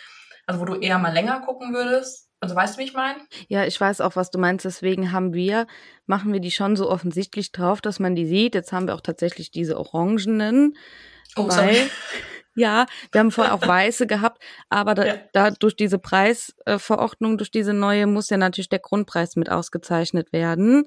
also 0.47 0.61
wo 0.61 0.65
du 0.65 0.75
eher 0.75 0.99
mal 0.99 1.13
länger 1.13 1.41
gucken 1.41 1.73
würdest, 1.73 2.29
also 2.43 2.57
weißt 2.57 2.75
du, 2.75 2.81
wie 2.81 2.85
ich 2.87 2.93
meine? 2.93 3.21
Ja, 3.47 3.65
ich 3.67 3.81
weiß 3.81 4.01
auch, 4.01 4.17
was 4.17 4.33
du 4.33 4.39
meinst. 4.41 4.65
Deswegen 4.65 5.13
haben 5.13 5.33
wir, 5.33 5.69
machen 6.07 6.33
wir 6.33 6.41
die 6.41 6.51
schon 6.51 6.75
so 6.75 6.91
offensichtlich 6.91 7.53
drauf, 7.53 7.81
dass 7.81 8.01
man 8.01 8.17
die 8.17 8.27
sieht. 8.27 8.57
Jetzt 8.57 8.73
haben 8.73 8.89
wir 8.89 8.97
auch 8.97 9.01
tatsächlich 9.01 9.53
diese 9.53 9.79
orangenen. 9.79 10.77
Oh, 11.37 11.47
weil, 11.49 11.53
sorry. 11.53 11.91
Ja, 12.55 12.87
wir 13.11 13.21
haben 13.21 13.31
vorher 13.31 13.55
auch 13.55 13.67
weiße 13.67 14.07
gehabt, 14.07 14.43
aber 14.69 14.95
da, 14.95 15.07
ja. 15.07 15.15
da 15.33 15.51
durch 15.51 15.75
diese 15.75 15.99
Preisverordnung, 15.99 17.39
durch 17.39 17.51
diese 17.51 17.73
neue, 17.73 18.07
muss 18.07 18.29
ja 18.31 18.37
natürlich 18.37 18.69
der 18.69 18.79
Grundpreis 18.79 19.37
mit 19.37 19.51
ausgezeichnet 19.51 20.33
werden. 20.33 20.85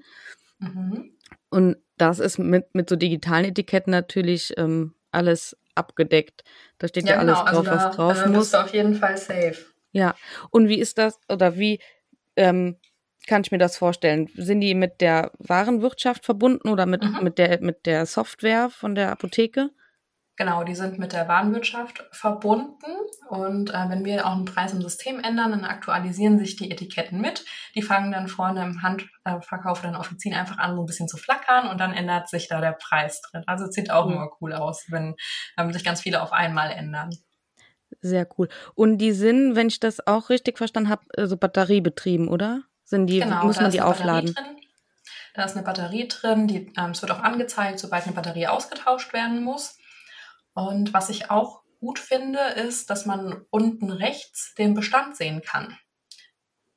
Mhm. 0.59 1.11
Und 1.49 1.77
das 1.97 2.19
ist 2.19 2.37
mit, 2.37 2.75
mit 2.75 2.89
so 2.89 2.95
digitalen 2.95 3.45
Etiketten 3.45 3.91
natürlich 3.91 4.53
ähm, 4.57 4.93
alles 5.11 5.57
abgedeckt. 5.73 6.43
Da 6.77 6.87
steht 6.87 7.07
ja, 7.07 7.15
ja 7.15 7.19
alles 7.19 7.39
genau. 7.39 7.51
drauf, 7.51 7.57
also 7.57 7.63
da, 7.63 7.75
was 7.75 7.95
drauf 7.95 8.23
da 8.23 8.29
muss. 8.29 8.51
Du 8.51 8.61
auf 8.61 8.73
jeden 8.73 8.95
Fall 8.95 9.17
safe. 9.17 9.57
Ja, 9.91 10.13
und 10.51 10.67
wie 10.67 10.79
ist 10.79 10.97
das, 10.97 11.19
oder 11.29 11.57
wie 11.57 11.79
ähm, 12.35 12.77
kann 13.27 13.41
ich 13.41 13.51
mir 13.51 13.57
das 13.57 13.77
vorstellen? 13.77 14.29
Sind 14.35 14.61
die 14.61 14.75
mit 14.75 15.01
der 15.01 15.31
Warenwirtschaft 15.39 16.25
verbunden 16.25 16.69
oder 16.69 16.85
mit, 16.85 17.03
mhm. 17.03 17.23
mit, 17.23 17.37
der, 17.37 17.61
mit 17.61 17.85
der 17.85 18.05
Software 18.05 18.69
von 18.69 18.95
der 18.95 19.11
Apotheke? 19.11 19.71
Genau, 20.37 20.65
die 20.65 20.75
sind 20.75 20.99
mit 20.99 21.13
der 21.13 21.29
Warenwirtschaft 21.29 22.03
verbunden 22.11 22.91
und 23.29 23.69
äh, 23.69 23.89
wenn 23.89 24.03
wir 24.03 24.25
auch 24.25 24.33
einen 24.33 24.43
Preis 24.43 24.73
im 24.73 24.81
System 24.81 25.21
ändern, 25.21 25.51
dann 25.51 25.63
aktualisieren 25.63 26.37
sich 26.39 26.57
die 26.57 26.71
Etiketten 26.71 27.21
mit. 27.21 27.45
Die 27.73 27.81
fangen 27.81 28.11
dann 28.11 28.27
vorne 28.27 28.61
im 28.63 28.81
Handverkauf 28.81 29.79
oder 29.79 29.89
in 29.89 29.95
Offizien 29.95 30.35
einfach 30.35 30.57
an, 30.57 30.75
so 30.75 30.83
ein 30.83 30.85
bisschen 30.85 31.07
zu 31.07 31.15
flackern 31.15 31.69
und 31.69 31.79
dann 31.79 31.93
ändert 31.93 32.27
sich 32.27 32.49
da 32.49 32.59
der 32.59 32.73
Preis 32.73 33.21
drin. 33.21 33.43
Also 33.47 33.67
sieht 33.67 33.91
auch 33.91 34.07
mhm. 34.07 34.13
immer 34.13 34.29
cool 34.41 34.51
aus, 34.51 34.85
wenn 34.89 35.15
ähm, 35.57 35.71
sich 35.71 35.85
ganz 35.85 36.01
viele 36.01 36.21
auf 36.21 36.33
einmal 36.33 36.69
ändern. 36.69 37.11
Sehr 38.01 38.27
cool. 38.37 38.49
Und 38.73 38.97
die 38.97 39.13
sind, 39.13 39.55
wenn 39.55 39.67
ich 39.67 39.79
das 39.79 40.05
auch 40.05 40.29
richtig 40.29 40.57
verstanden 40.57 40.89
habe, 40.89 41.03
so 41.15 41.21
also 41.21 41.37
batteriebetrieben, 41.37 42.27
oder? 42.27 42.63
Sind 42.83 43.07
die, 43.07 43.19
genau, 43.19 43.45
muss 43.45 43.61
man 43.61 43.71
die 43.71 43.81
aufladen? 43.81 44.35
Da 45.33 45.43
ist 45.43 45.55
eine 45.55 45.65
Batterie 45.65 46.07
drin, 46.07 46.47
die, 46.47 46.73
ähm, 46.77 46.91
es 46.91 47.01
wird 47.01 47.11
auch 47.11 47.23
angezeigt, 47.23 47.79
sobald 47.79 48.03
eine 48.03 48.13
Batterie 48.13 48.47
ausgetauscht 48.47 49.13
werden 49.13 49.43
muss. 49.43 49.77
Und 50.55 50.93
was 50.93 51.09
ich 51.09 51.29
auch 51.29 51.61
gut 51.79 51.99
finde, 51.99 52.39
ist, 52.39 52.89
dass 52.89 53.05
man 53.05 53.45
unten 53.51 53.91
rechts 53.91 54.55
den 54.57 54.73
Bestand 54.73 55.15
sehen 55.15 55.41
kann. 55.41 55.77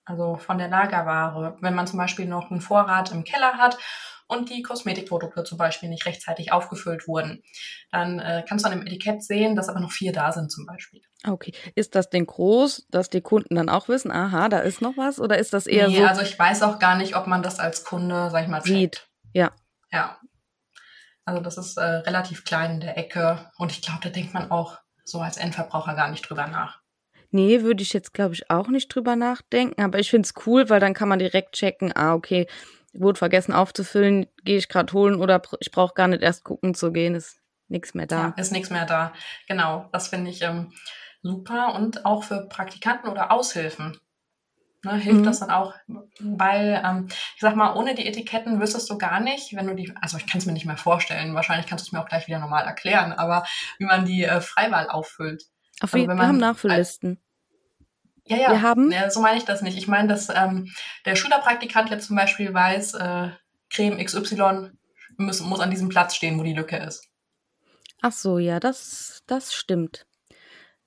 Also 0.05 0.37
von 0.37 0.59
der 0.59 0.69
Lagerware. 0.69 1.57
Wenn 1.61 1.75
man 1.75 1.87
zum 1.87 1.99
Beispiel 1.99 2.27
noch 2.27 2.51
einen 2.51 2.61
Vorrat 2.61 3.13
im 3.13 3.25
Keller 3.25 3.55
hat 3.55 3.79
und 4.27 4.51
die 4.51 4.63
Kosmetikprodukte 4.63 5.45
zum 5.45 5.59
Beispiel 5.59 5.89
nicht 5.89 6.07
rechtzeitig 6.07 6.53
aufgefüllt 6.53 7.07
wurden, 7.07 7.43
dann 7.91 8.19
äh, 8.19 8.45
kannst 8.47 8.65
du 8.65 8.71
an 8.71 8.79
dem 8.79 8.87
Etikett 8.87 9.23
sehen, 9.23 9.55
dass 9.55 9.69
aber 9.69 9.81
noch 9.81 9.93
vier 9.93 10.13
da 10.13 10.33
sind 10.33 10.51
zum 10.51 10.67
Beispiel. 10.67 11.01
Okay. 11.27 11.53
Ist 11.75 11.95
das 11.95 12.11
denn 12.11 12.27
groß, 12.27 12.87
dass 12.91 13.11
die 13.11 13.21
Kunden 13.21 13.55
dann 13.55 13.69
auch 13.69 13.89
wissen, 13.89 14.11
aha, 14.11 14.49
da 14.49 14.59
ist 14.59 14.83
noch 14.83 14.97
was? 14.97 15.21
Oder 15.21 15.39
ist 15.39 15.53
das 15.53 15.67
eher 15.67 15.89
nee, 15.89 15.99
so? 15.99 16.05
also 16.05 16.23
ich 16.23 16.39
weiß 16.39 16.63
auch 16.63 16.79
gar 16.79 16.97
nicht, 16.97 17.17
ob 17.17 17.27
man 17.27 17.43
das 17.43 17.61
als 17.61 17.85
Kunde, 17.85 18.31
sag 18.31 18.43
ich 18.43 18.49
mal, 18.49 18.63
sieht. 18.63 19.09
Ja. 19.33 19.53
Ja. 19.93 20.19
Also 21.29 21.43
das 21.43 21.59
ist 21.59 21.77
äh, 21.77 21.83
relativ 21.83 22.47
klein 22.47 22.77
in 22.77 22.81
der 22.81 22.97
Ecke 22.97 23.51
und 23.59 23.71
ich 23.71 23.83
glaube, 23.83 24.01
da 24.03 24.09
denkt 24.09 24.33
man 24.33 24.51
auch 24.51 24.79
so 25.05 25.21
als 25.21 25.37
Endverbraucher 25.37 25.95
gar 25.95 26.11
nicht 26.11 26.23
drüber 26.23 26.47
nach. 26.47 26.81
Nee, 27.31 27.61
würde 27.61 27.83
ich 27.83 27.93
jetzt, 27.93 28.15
glaube 28.15 28.33
ich, 28.33 28.51
auch 28.51 28.69
nicht 28.69 28.89
drüber 28.89 29.15
nachdenken. 29.15 29.83
Aber 29.83 29.99
ich 29.99 30.09
finde 30.09 30.27
es 30.27 30.47
cool, 30.47 30.71
weil 30.71 30.81
dann 30.81 30.95
kann 30.95 31.11
man 31.11 31.19
direkt 31.19 31.55
checken, 31.55 31.95
ah, 31.95 32.15
okay, 32.15 32.47
wurde 32.95 33.19
vergessen 33.19 33.53
aufzufüllen, 33.53 34.27
gehe 34.43 34.57
ich 34.57 34.71
gerade 34.71 34.91
holen 34.95 35.17
oder 35.17 35.43
ich 35.61 35.71
brauche 35.71 35.93
gar 35.93 36.09
nicht 36.09 36.23
erst 36.23 36.45
gucken 36.45 36.73
zu 36.73 36.93
gehen, 36.93 37.15
ist 37.15 37.43
nichts 37.69 37.93
mehr 37.93 38.07
da. 38.07 38.29
Ja, 38.29 38.35
ist 38.39 38.51
nichts 38.51 38.71
mehr 38.71 38.87
da. 38.87 39.13
Genau, 39.49 39.91
das 39.93 40.09
finde 40.09 40.31
ich 40.31 40.41
ähm, 40.41 40.73
super 41.21 41.75
und 41.75 42.07
auch 42.07 42.25
für 42.25 42.49
Praktikanten 42.49 43.11
oder 43.11 43.33
Aushilfen. 43.33 43.99
Ne, 44.85 44.95
hilft 44.95 45.21
mhm. 45.21 45.25
das 45.25 45.41
dann 45.41 45.51
auch, 45.51 45.75
weil 46.21 46.81
ähm, 46.85 47.09
ich 47.09 47.41
sag 47.41 47.57
mal, 47.57 47.75
ohne 47.75 47.97
die 47.97 48.07
Etiketten 48.07 48.61
wüsstest 48.61 48.89
du 48.89 48.97
gar 48.97 49.19
nicht, 49.19 49.57
wenn 49.57 49.67
du 49.67 49.75
die, 49.75 49.93
also 50.01 50.19
ich 50.19 50.27
kann 50.29 50.39
es 50.39 50.47
mir 50.47 50.53
nicht 50.53 50.67
mehr 50.67 50.77
vorstellen, 50.77 51.35
wahrscheinlich 51.35 51.67
kannst 51.67 51.85
du 51.85 51.89
es 51.89 51.93
mir 51.93 52.01
auch 52.01 52.09
gleich 52.09 52.29
wieder 52.29 52.39
normal 52.39 52.65
erklären, 52.65 53.13
aber 53.13 53.45
wie 53.79 53.87
man 53.87 54.05
die 54.05 54.23
äh, 54.23 54.41
Freiwahl 54.41 54.89
auffüllt. 54.89 55.43
Auf 55.81 55.95
also, 55.95 56.07
wir 56.07 56.17
haben 56.17 56.39
Nachfülllisten. 56.39 57.21
Ja, 58.25 58.37
ja. 58.37 58.51
Wir 58.51 58.63
haben. 58.63 58.93
Ja, 58.93 59.11
so 59.11 59.21
meine 59.21 59.39
ich 59.39 59.45
das 59.45 59.63
nicht. 59.63 59.79
Ich 59.79 59.89
meine, 59.89 60.07
dass 60.07 60.29
ähm, 60.29 60.73
der 61.07 61.17
Schülerpraktikant 61.17 61.91
jetzt 61.91 62.07
zum 62.07 62.17
Beispiel 62.17 62.53
weiß, 62.55 62.95
äh, 62.95 63.31
Creme 63.71 64.05
XY 64.05 64.71
muss, 65.17 65.41
muss 65.41 65.61
an 65.61 65.71
diesem 65.71 65.89
Platz 65.89 66.15
stehen, 66.15 66.39
wo 66.39 66.43
die 66.45 66.55
Lücke 66.55 66.77
ist. 66.77 67.09
Ach 68.01 68.13
so, 68.13 68.39
ja, 68.39 68.61
das, 68.61 69.23
das 69.27 69.55
stimmt. 69.55 70.07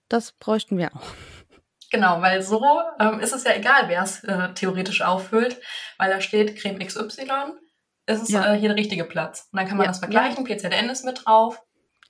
Das 0.08 0.32
bräuchten 0.32 0.78
wir 0.78 0.96
auch. 0.96 1.04
Genau, 1.92 2.22
weil 2.22 2.42
so 2.42 2.64
ähm, 3.00 3.20
ist 3.20 3.34
es 3.34 3.44
ja 3.44 3.54
egal, 3.54 3.90
wer 3.90 4.02
es 4.04 4.24
äh, 4.24 4.54
theoretisch 4.54 5.02
auffüllt, 5.02 5.60
weil 5.98 6.10
da 6.10 6.22
steht 6.22 6.56
Creme 6.56 6.80
XY, 6.80 7.28
ist 8.08 8.24
es 8.24 8.30
ja. 8.30 8.54
äh, 8.54 8.58
hier 8.58 8.70
der 8.70 8.78
richtige 8.78 9.04
Platz. 9.04 9.50
Und 9.52 9.60
dann 9.60 9.68
kann 9.68 9.78
man 9.78 9.86
ja, 9.86 9.92
das 9.92 10.00
vergleichen, 10.00 10.46
ja. 10.46 10.56
PZN 10.56 10.90
ist 10.90 11.04
mit 11.04 11.26
drauf. 11.26 11.62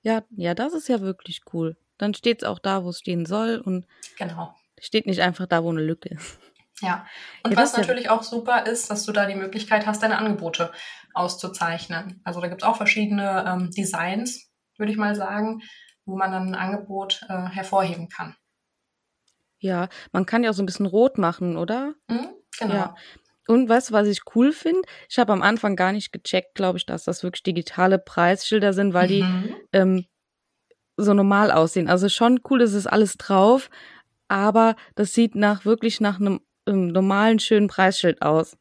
Ja, 0.04 0.24
ja, 0.30 0.54
das 0.54 0.74
ist 0.74 0.88
ja 0.88 1.02
wirklich 1.02 1.42
cool. 1.52 1.78
Dann 1.98 2.14
steht 2.14 2.44
es 2.44 2.48
auch 2.48 2.60
da, 2.60 2.84
wo 2.84 2.90
es 2.90 3.00
stehen 3.00 3.26
soll 3.26 3.58
und 3.58 3.88
genau. 4.18 4.56
steht 4.80 5.08
nicht 5.08 5.22
einfach 5.22 5.48
da, 5.48 5.64
wo 5.64 5.72
eine 5.72 5.82
Lücke 5.82 6.10
ist. 6.10 6.40
Ja, 6.82 7.06
und 7.44 7.56
was 7.56 7.78
natürlich 7.78 8.10
auch 8.10 8.24
super 8.24 8.66
ist, 8.66 8.90
dass 8.90 9.06
du 9.06 9.12
da 9.12 9.28
die 9.28 9.36
Möglichkeit 9.36 9.86
hast, 9.86 10.02
deine 10.02 10.18
Angebote 10.18 10.72
auszuzeichnen. 11.14 12.22
Also 12.24 12.42
da 12.42 12.48
gibt 12.48 12.64
es 12.64 12.68
auch 12.68 12.76
verschiedene 12.76 13.46
ähm, 13.48 13.70
Designs, 13.70 14.52
würde 14.78 14.92
ich 14.92 14.98
mal 14.98 15.16
sagen, 15.16 15.62
wo 16.06 16.18
man 16.18 16.32
dann 16.32 16.50
ein 16.50 16.56
Angebot 16.56 17.24
äh, 17.30 17.50
hervorheben 17.50 18.10
kann. 18.10 18.36
Ja, 19.62 19.90
man 20.12 20.26
kann 20.26 20.44
ja 20.44 20.50
auch 20.50 20.56
so 20.56 20.64
ein 20.64 20.66
bisschen 20.66 20.88
rot 20.88 21.20
machen, 21.20 21.56
oder? 21.56 21.94
Mhm, 22.10 22.30
genau. 22.60 22.74
Ja. 22.74 22.96
Und 23.48 23.70
weißt 23.70 23.90
du, 23.90 23.94
was 23.94 24.08
ich 24.08 24.22
cool 24.36 24.54
finde? 24.54 24.82
Ich 25.08 25.20
habe 25.20 25.32
am 25.34 25.42
Anfang 25.44 25.76
gar 25.76 25.92
nicht 25.92 26.12
gecheckt, 26.12 26.56
glaube 26.56 26.80
ich, 26.80 26.86
dass 26.86 27.04
das 27.04 27.22
wirklich 27.22 27.44
digitale 27.44 28.00
Preisschilder 28.00 28.74
sind, 28.74 28.94
weil 28.94 29.08
die 29.08 29.24
mhm. 29.24 29.56
ähm, 29.72 30.06
so 30.98 31.14
normal 31.14 31.52
aussehen. 31.52 31.90
Also 31.90 32.10
schon 32.10 32.42
cool, 32.50 32.60
das 32.60 32.74
ist 32.74 32.88
alles 32.88 33.18
drauf, 33.18 33.70
aber 34.28 34.76
das 34.96 35.14
sieht 35.14 35.36
nach 35.36 35.64
wirklich 35.64 36.02
nach 36.02 36.20
einem 36.20 36.42
ähm, 36.66 36.88
normalen, 36.88 37.40
schönen 37.40 37.68
Preisschild 37.68 38.22
aus. 38.22 38.58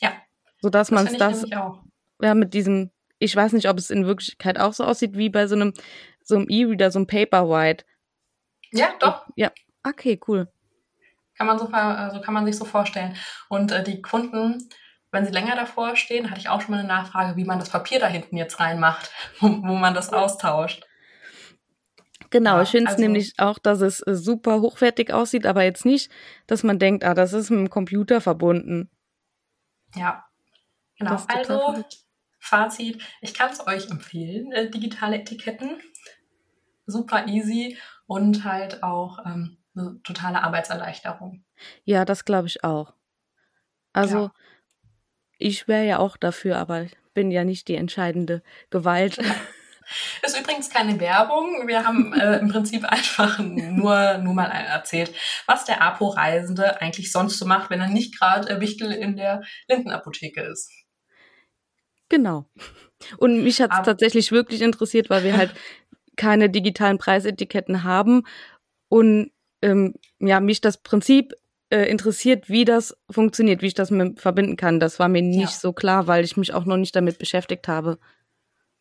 Ja. 0.00 0.12
So 0.60 0.70
dass 0.70 0.90
man 0.90 1.06
es 1.06 1.16
das, 1.16 1.44
ja, 1.48 2.34
mit 2.34 2.52
diesem, 2.52 2.90
ich 3.18 3.34
weiß 3.34 3.52
nicht, 3.52 3.68
ob 3.68 3.78
es 3.78 3.90
in 3.90 4.06
Wirklichkeit 4.06 4.58
auch 4.58 4.72
so 4.72 4.84
aussieht 4.84 5.16
wie 5.16 5.30
bei 5.30 5.46
so 5.46 5.54
einem, 5.54 5.72
so 6.22 6.34
einem 6.34 6.48
E-Reader, 6.48 6.90
so 6.90 6.98
einem 6.98 7.06
Paperwhite. 7.06 7.84
Ja, 8.72 8.94
doch. 8.98 9.26
Ja, 9.36 9.50
Okay, 9.82 10.20
cool. 10.28 10.48
Kann 11.36 11.46
man 11.46 11.58
so, 11.58 11.66
also 11.68 12.20
kann 12.20 12.34
man 12.34 12.44
sich 12.44 12.56
so 12.56 12.64
vorstellen. 12.64 13.16
Und 13.48 13.72
äh, 13.72 13.82
die 13.82 14.02
Kunden, 14.02 14.68
wenn 15.10 15.24
sie 15.24 15.32
länger 15.32 15.56
davor 15.56 15.96
stehen, 15.96 16.30
hatte 16.30 16.40
ich 16.40 16.48
auch 16.48 16.60
schon 16.60 16.72
mal 16.72 16.80
eine 16.80 16.88
Nachfrage, 16.88 17.36
wie 17.36 17.44
man 17.44 17.58
das 17.58 17.70
Papier 17.70 17.98
da 17.98 18.06
hinten 18.06 18.36
jetzt 18.36 18.60
reinmacht, 18.60 19.10
wo, 19.40 19.48
wo 19.48 19.74
man 19.74 19.94
das 19.94 20.12
austauscht. 20.12 20.86
Genau, 22.30 22.56
ja, 22.56 22.62
ich 22.62 22.68
finde 22.68 22.90
es 22.90 22.96
also, 22.96 23.02
nämlich 23.02 23.32
auch, 23.38 23.58
dass 23.58 23.80
es 23.80 24.06
äh, 24.06 24.14
super 24.14 24.60
hochwertig 24.60 25.12
aussieht, 25.12 25.46
aber 25.46 25.64
jetzt 25.64 25.84
nicht, 25.84 26.12
dass 26.46 26.62
man 26.62 26.78
denkt, 26.78 27.04
ah, 27.04 27.14
das 27.14 27.32
ist 27.32 27.50
mit 27.50 27.58
dem 27.58 27.70
Computer 27.70 28.20
verbunden. 28.20 28.88
Ja, 29.96 30.24
genau. 30.96 31.16
Also, 31.26 31.84
Fazit, 32.38 33.02
ich 33.20 33.34
kann 33.34 33.50
es 33.50 33.66
euch 33.66 33.90
empfehlen, 33.90 34.52
äh, 34.52 34.70
digitale 34.70 35.20
Etiketten. 35.20 35.80
Super 36.86 37.26
easy 37.26 37.76
und 38.06 38.44
halt 38.44 38.82
auch 38.82 39.18
ähm, 39.24 39.58
eine 39.80 40.02
totale 40.02 40.42
Arbeitserleichterung. 40.42 41.44
Ja, 41.84 42.04
das 42.04 42.24
glaube 42.24 42.48
ich 42.48 42.64
auch. 42.64 42.94
Also 43.92 44.18
ja. 44.18 44.32
ich 45.38 45.68
wäre 45.68 45.84
ja 45.84 45.98
auch 45.98 46.16
dafür, 46.16 46.58
aber 46.58 46.82
ich 46.82 46.96
bin 47.14 47.30
ja 47.30 47.44
nicht 47.44 47.68
die 47.68 47.76
entscheidende 47.76 48.42
Gewalt. 48.70 49.18
Ist 50.22 50.38
übrigens 50.38 50.70
keine 50.70 51.00
Werbung. 51.00 51.66
Wir 51.66 51.84
haben 51.84 52.12
äh, 52.12 52.38
im 52.38 52.48
Prinzip 52.48 52.84
einfach 52.84 53.40
nur, 53.40 54.18
nur 54.18 54.34
mal 54.34 54.46
erzählt, 54.46 55.12
was 55.46 55.64
der 55.64 55.82
Apo-Reisende 55.82 56.80
eigentlich 56.80 57.10
sonst 57.10 57.38
so 57.38 57.46
macht, 57.46 57.70
wenn 57.70 57.80
er 57.80 57.88
nicht 57.88 58.16
gerade 58.16 58.48
äh, 58.48 58.60
Wichtel 58.60 58.92
in 58.92 59.16
der 59.16 59.42
Lindenapotheke 59.68 60.42
ist. 60.42 60.70
Genau. 62.08 62.46
Und 63.18 63.42
mich 63.42 63.60
hat 63.60 63.72
es 63.72 63.82
tatsächlich 63.82 64.30
wirklich 64.30 64.62
interessiert, 64.62 65.10
weil 65.10 65.24
wir 65.24 65.36
halt 65.36 65.54
keine 66.16 66.50
digitalen 66.50 66.98
Preisetiketten 66.98 67.82
haben 67.82 68.24
und 68.88 69.32
ähm, 69.62 69.94
ja, 70.18 70.40
mich 70.40 70.60
das 70.60 70.78
Prinzip 70.78 71.34
äh, 71.70 71.84
interessiert, 71.84 72.48
wie 72.48 72.64
das 72.64 72.96
funktioniert, 73.10 73.62
wie 73.62 73.66
ich 73.66 73.74
das 73.74 73.90
mit 73.90 74.20
verbinden 74.20 74.56
kann. 74.56 74.80
Das 74.80 74.98
war 74.98 75.08
mir 75.08 75.22
nicht 75.22 75.40
ja. 75.40 75.58
so 75.58 75.72
klar, 75.72 76.06
weil 76.06 76.24
ich 76.24 76.36
mich 76.36 76.52
auch 76.52 76.64
noch 76.64 76.76
nicht 76.76 76.94
damit 76.96 77.18
beschäftigt 77.18 77.68
habe. 77.68 77.98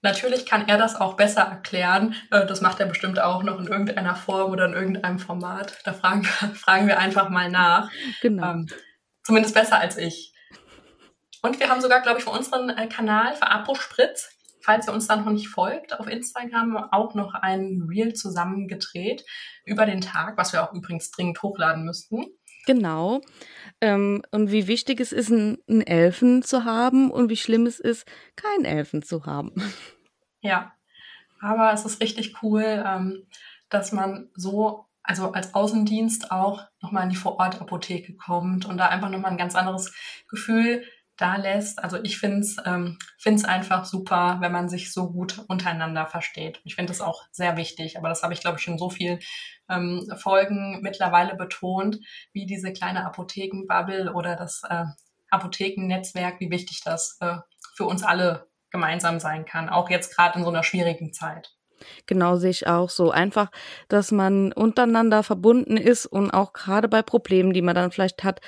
Natürlich 0.01 0.45
kann 0.45 0.67
er 0.67 0.77
das 0.77 0.95
auch 0.95 1.15
besser 1.15 1.41
erklären. 1.41 2.15
Äh, 2.31 2.45
das 2.45 2.61
macht 2.61 2.79
er 2.79 2.85
bestimmt 2.85 3.19
auch 3.19 3.43
noch 3.43 3.59
in 3.59 3.67
irgendeiner 3.67 4.15
Form 4.15 4.51
oder 4.51 4.65
in 4.65 4.73
irgendeinem 4.73 5.19
Format. 5.19 5.77
Da 5.83 5.93
fragen, 5.93 6.23
fragen 6.55 6.87
wir 6.87 6.99
einfach 6.99 7.29
mal 7.29 7.49
nach. 7.49 7.91
Genau. 8.21 8.51
Ähm, 8.51 8.67
zumindest 9.23 9.53
besser 9.53 9.79
als 9.79 9.97
ich. 9.97 10.33
Und 11.41 11.59
wir 11.59 11.69
haben 11.69 11.81
sogar, 11.81 12.01
glaube 12.01 12.19
ich, 12.19 12.23
für 12.23 12.31
unseren 12.31 12.69
äh, 12.69 12.87
Kanal, 12.87 13.35
für 13.35 13.47
Apo 13.47 13.75
Spritz, 13.75 14.29
falls 14.69 14.88
ihr 14.88 14.93
uns 14.93 15.08
dann 15.08 15.25
noch 15.25 15.32
nicht 15.32 15.47
folgt, 15.47 15.99
auf 15.99 16.05
Instagram 16.05 16.77
auch 16.91 17.15
noch 17.15 17.34
ein 17.34 17.88
Reel 17.89 18.13
zusammengedreht 18.13 19.25
über 19.65 19.88
den 19.88 19.99
Tag, 19.99 20.38
was 20.38 20.53
wir 20.53 20.63
auch 20.63 20.73
übrigens 20.75 21.10
dringend 21.10 21.41
hochladen 21.41 21.86
müssten. 21.86 22.27
Genau. 22.67 23.21
Ähm, 23.82 24.21
und 24.29 24.51
wie 24.51 24.67
wichtig 24.67 24.99
es 24.99 25.12
ist, 25.12 25.32
einen 25.32 25.82
Elfen 25.82 26.43
zu 26.43 26.65
haben 26.65 27.10
und 27.10 27.32
wie 27.32 27.36
schlimm 27.36 27.65
es 27.65 27.79
ist, 27.79 28.05
keinen 28.36 28.65
Elfen 28.65 29.01
zu 29.01 29.25
haben. 29.25 29.55
Ja, 30.41 30.71
aber 31.41 31.73
es 31.73 31.84
ist 31.84 31.99
richtig 31.99 32.43
cool, 32.43 32.63
ähm, 32.63 33.25
dass 33.69 33.91
man 33.91 34.29
so, 34.36 34.86
also 35.01 35.32
als 35.32 35.55
Außendienst 35.55 36.32
auch 36.32 36.62
nochmal 36.79 37.05
in 37.05 37.10
die 37.10 37.15
Vorortapotheke 37.15 38.15
kommt 38.15 38.67
und 38.67 38.77
da 38.77 38.86
einfach 38.86 39.10
nochmal 39.10 39.32
ein 39.32 39.38
ganz 39.38 39.55
anderes 39.55 39.91
Gefühl 40.29 40.84
da 41.19 41.36
lässt. 41.36 41.84
Also 41.84 41.97
ich 42.01 42.17
finde 42.17 42.39
es 42.39 42.58
ähm, 42.65 42.97
find's 43.17 43.45
einfach 43.45 43.86
super, 43.86 44.38
wenn 44.39 44.51
man 44.51 44.69
sich 44.69 44.93
so 44.93 45.12
gut 45.12 45.43
untereinander 45.47 46.05
versteht. 46.08 46.62
Ich 46.63 46.75
finde 46.75 46.91
das 46.91 47.01
auch 47.01 47.23
sehr 47.32 47.58
wichtig, 47.58 47.97
aber 47.97 48.10
das 48.10 48.23
habe 48.23 48.34
ich, 48.34 48.41
glaube 48.41 48.58
ich, 48.58 48.63
schon 48.63 48.77
so 48.77 48.89
viel 48.89 49.19
ähm, 49.69 50.12
Folgen 50.17 50.82
mittlerweile 50.82 51.36
betont, 51.36 51.99
wie 52.32 52.45
diese 52.45 52.71
kleine 52.71 53.05
Apothekenbubble 53.05 54.13
oder 54.13 54.36
das 54.36 54.62
äh, 54.69 54.86
Apothekennetzwerk, 55.29 56.39
wie 56.39 56.51
wichtig 56.51 56.82
das 56.84 57.17
äh, 57.19 57.38
für 57.75 57.86
uns 57.86 58.03
alle 58.03 58.47
gemeinsam 58.71 59.19
sein 59.19 59.45
kann, 59.45 59.69
auch 59.69 59.89
jetzt 59.89 60.15
gerade 60.15 60.38
in 60.38 60.45
so 60.45 60.49
einer 60.49 60.63
schwierigen 60.63 61.12
Zeit. 61.12 61.53
Genau 62.05 62.36
sehe 62.36 62.49
ich 62.49 62.67
auch 62.67 62.89
so. 62.89 63.12
Einfach, 63.12 63.51
dass 63.88 64.12
man 64.12 64.51
untereinander 64.51 65.23
verbunden 65.23 65.77
ist 65.77 66.05
und 66.05 66.32
auch 66.32 66.53
gerade 66.53 66.88
bei 66.89 67.01
Problemen, 67.01 67.53
die 67.53 67.62
man 67.62 67.75
dann 67.75 67.91
vielleicht 67.91 68.23
hat, 68.23 68.41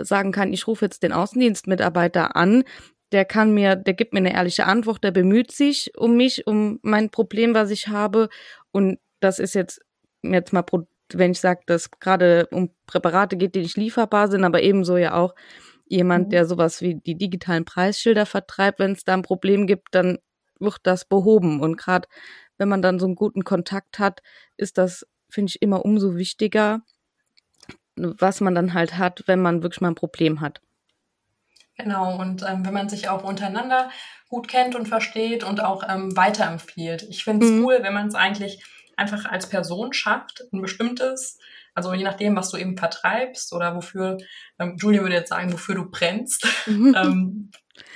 sagen 0.00 0.32
kann, 0.32 0.52
ich 0.52 0.66
rufe 0.66 0.84
jetzt 0.84 1.02
den 1.02 1.12
Außendienstmitarbeiter 1.12 2.36
an, 2.36 2.64
der 3.12 3.24
kann 3.24 3.52
mir, 3.52 3.76
der 3.76 3.94
gibt 3.94 4.12
mir 4.12 4.18
eine 4.18 4.34
ehrliche 4.34 4.66
Antwort, 4.66 5.02
der 5.02 5.10
bemüht 5.10 5.50
sich 5.50 5.92
um 5.96 6.16
mich, 6.16 6.46
um 6.46 6.78
mein 6.82 7.10
Problem, 7.10 7.54
was 7.54 7.70
ich 7.70 7.88
habe. 7.88 8.28
Und 8.70 8.98
das 9.20 9.38
ist 9.38 9.54
jetzt, 9.54 9.80
jetzt 10.22 10.52
mal, 10.52 10.64
wenn 11.14 11.32
ich 11.32 11.40
sage, 11.40 11.60
dass 11.66 11.90
gerade 11.90 12.46
um 12.50 12.70
Präparate 12.86 13.36
geht, 13.36 13.54
die 13.54 13.60
nicht 13.60 13.76
lieferbar 13.76 14.28
sind, 14.28 14.44
aber 14.44 14.62
ebenso 14.62 14.96
ja 14.96 15.14
auch 15.14 15.34
jemand, 15.86 16.26
mhm. 16.26 16.30
der 16.30 16.46
sowas 16.46 16.82
wie 16.82 16.96
die 16.96 17.16
digitalen 17.16 17.64
Preisschilder 17.64 18.26
vertreibt, 18.26 18.78
wenn 18.78 18.92
es 18.92 19.04
da 19.04 19.14
ein 19.14 19.22
Problem 19.22 19.66
gibt, 19.66 19.88
dann 19.92 20.18
wird 20.60 20.80
das 20.82 21.06
behoben. 21.06 21.60
Und 21.60 21.78
gerade 21.78 22.08
wenn 22.58 22.68
man 22.68 22.82
dann 22.82 22.98
so 22.98 23.06
einen 23.06 23.14
guten 23.14 23.44
Kontakt 23.44 23.98
hat, 23.98 24.20
ist 24.56 24.76
das, 24.76 25.06
finde 25.30 25.50
ich, 25.50 25.62
immer 25.62 25.84
umso 25.84 26.16
wichtiger, 26.16 26.80
was 28.18 28.40
man 28.40 28.54
dann 28.54 28.74
halt 28.74 28.96
hat, 28.98 29.24
wenn 29.26 29.40
man 29.40 29.62
wirklich 29.62 29.80
mal 29.80 29.88
ein 29.88 29.94
Problem 29.94 30.40
hat. 30.40 30.60
Genau, 31.76 32.18
und 32.18 32.42
ähm, 32.42 32.66
wenn 32.66 32.74
man 32.74 32.88
sich 32.88 33.08
auch 33.08 33.22
untereinander 33.22 33.90
gut 34.28 34.48
kennt 34.48 34.74
und 34.74 34.88
versteht 34.88 35.44
und 35.44 35.62
auch 35.62 35.84
ähm, 35.88 36.16
weiterempfiehlt. 36.16 37.04
Ich 37.08 37.24
finde 37.24 37.46
es 37.46 37.52
mhm. 37.52 37.64
cool, 37.64 37.78
wenn 37.82 37.94
man 37.94 38.08
es 38.08 38.14
eigentlich 38.14 38.62
einfach 38.96 39.24
als 39.24 39.48
Person 39.48 39.92
schafft, 39.92 40.42
ein 40.52 40.60
bestimmtes, 40.60 41.38
also 41.74 41.94
je 41.94 42.02
nachdem, 42.02 42.34
was 42.36 42.50
du 42.50 42.56
eben 42.56 42.76
vertreibst 42.76 43.52
oder 43.52 43.76
wofür, 43.76 44.18
ähm, 44.58 44.76
Julia 44.78 45.02
würde 45.02 45.14
jetzt 45.14 45.30
sagen, 45.30 45.52
wofür 45.52 45.76
du 45.76 45.88
brennst, 45.88 46.46
mhm. 46.66 46.94
ähm, 46.98 47.50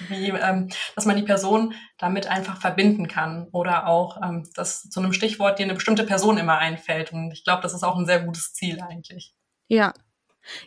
Wie, 0.09 0.29
ähm, 0.29 0.69
dass 0.95 1.07
man 1.07 1.17
die 1.17 1.25
Person 1.25 1.75
damit 1.99 2.29
einfach 2.29 2.61
verbinden 2.61 3.09
kann 3.09 3.49
oder 3.51 3.89
auch, 3.89 4.17
ähm, 4.23 4.49
dass 4.55 4.83
zu 4.83 5.01
einem 5.01 5.13
Stichwort 5.13 5.59
dir 5.59 5.65
eine 5.65 5.75
bestimmte 5.75 6.05
Person 6.05 6.39
immer 6.39 6.59
einfällt. 6.59 7.13
Und 7.13 7.33
ich 7.33 7.43
glaube, 7.43 7.63
das 7.63 7.75
ist 7.75 7.83
auch 7.83 7.97
ein 7.97 8.07
sehr 8.07 8.21
gutes 8.21 8.53
Ziel 8.53 8.81
eigentlich. 8.81 9.35
Ja. 9.73 9.95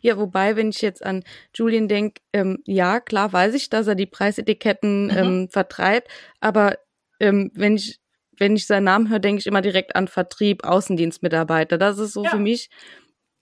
Ja, 0.02 0.18
wobei, 0.18 0.56
wenn 0.56 0.70
ich 0.70 0.82
jetzt 0.82 1.06
an 1.06 1.24
Julian 1.54 1.88
denke, 1.88 2.22
ähm, 2.34 2.60
ja, 2.66 3.00
klar 3.00 3.34
weiß 3.34 3.54
ich, 3.54 3.70
dass 3.70 3.88
er 3.88 3.96
die 3.96 4.06
Preisetiketten 4.06 5.08
mhm. 5.08 5.18
ähm, 5.18 5.50
vertreibt, 5.50 6.10
aber 6.40 6.78
ähm, 7.20 7.52
wenn 7.54 7.76
ich 7.76 8.00
wenn 8.38 8.56
ich 8.56 8.68
seinen 8.68 8.86
Namen 8.86 9.10
höre, 9.10 9.20
denke 9.20 9.40
ich 9.40 9.48
immer 9.48 9.62
direkt 9.62 9.96
an 9.96 10.10
Vertrieb, 10.10 10.66
Außendienstmitarbeiter. 10.66 11.78
Das 11.78 12.00
ist 12.00 12.12
so 12.12 12.26
ja. 12.26 12.32
für 12.32 12.40
mich 12.40 12.70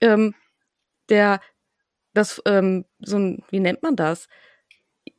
ähm, 0.00 0.34
der, 1.08 1.40
das, 2.12 2.40
ähm, 2.46 2.84
so 3.00 3.18
ein, 3.18 3.42
wie 3.50 3.58
nennt 3.58 3.82
man 3.82 3.96
das? 3.96 4.28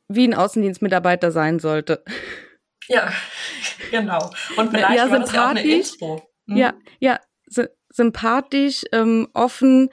Wie 0.08 0.26
ein 0.26 0.32
Außendienstmitarbeiter 0.32 1.30
sein 1.30 1.58
sollte. 1.58 2.04
Ja, 2.88 3.12
genau. 3.90 4.30
Und 4.56 4.70
vielleicht 4.70 4.96
ja, 4.96 5.10
war 5.10 5.18
das 5.18 5.32
ja 5.32 5.44
auch 5.44 5.50
eine 5.50 5.62
Intro. 5.62 6.26
Hm? 6.46 6.56
Ja, 6.56 6.74
ja, 7.00 7.20
sympathisch, 7.90 8.84
ähm, 8.92 9.28
offen 9.34 9.90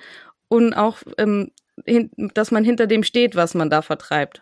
und 0.54 0.74
auch, 0.74 1.00
ähm, 1.18 1.52
dass 2.16 2.52
man 2.52 2.64
hinter 2.64 2.88
dem 2.88 3.04
steht, 3.04 3.36
was 3.36 3.54
man 3.54 3.70
da 3.70 3.82
vertreibt. 3.82 4.42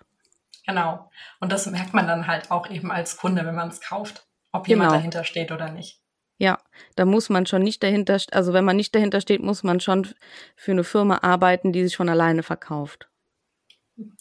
Genau. 0.68 1.10
Und 1.40 1.52
das 1.52 1.66
merkt 1.66 1.94
man 1.94 2.08
dann 2.08 2.28
halt 2.28 2.52
auch 2.52 2.70
eben 2.70 2.92
als 2.92 3.18
Kunde, 3.18 3.46
wenn 3.46 3.56
man 3.56 3.70
es 3.70 3.82
kauft 3.82 4.28
ob 4.52 4.68
jemand 4.68 4.90
genau. 4.90 4.98
dahinter 4.98 5.24
steht 5.24 5.52
oder 5.52 5.72
nicht. 5.72 6.00
Ja, 6.38 6.60
da 6.96 7.06
muss 7.06 7.30
man 7.30 7.46
schon 7.46 7.62
nicht 7.62 7.84
dahinter, 7.84 8.18
also 8.32 8.54
wenn 8.54 8.66
man 8.66 8.76
nicht 8.76 8.96
dahinter 8.96 9.22
steht, 9.22 9.42
muss 9.42 9.64
man 9.64 9.80
schon 9.80 10.08
für 10.56 10.72
eine 10.72 10.84
Firma 10.84 11.20
arbeiten, 11.22 11.72
die 11.72 11.84
sich 11.84 11.96
von 11.96 12.10
alleine 12.10 12.44
verkauft. 12.44 13.08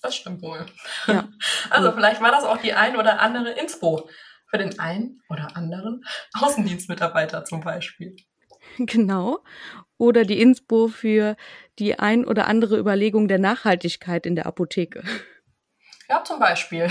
Das 0.02 0.14
stimmt 0.14 0.42
wohl. 0.42 0.66
Ja. 1.06 1.28
Also 1.70 1.92
vielleicht 1.92 2.20
war 2.20 2.30
das 2.30 2.44
auch 2.44 2.58
die 2.58 2.74
ein 2.74 2.96
oder 2.96 3.20
andere 3.20 3.50
Inspo 3.52 4.08
für 4.46 4.58
den 4.58 4.78
einen 4.78 5.22
oder 5.28 5.56
anderen 5.56 6.02
Außendienstmitarbeiter 6.34 7.44
zum 7.44 7.60
Beispiel. 7.60 8.16
Genau. 8.78 9.40
Oder 9.98 10.24
die 10.24 10.40
Inspo 10.40 10.88
für 10.88 11.36
die 11.78 11.98
ein 11.98 12.24
oder 12.24 12.46
andere 12.46 12.78
Überlegung 12.78 13.28
der 13.28 13.38
Nachhaltigkeit 13.38 14.24
in 14.24 14.34
der 14.34 14.46
Apotheke. 14.46 15.02
Ja, 16.10 16.24
zum 16.24 16.40
Beispiel. 16.40 16.88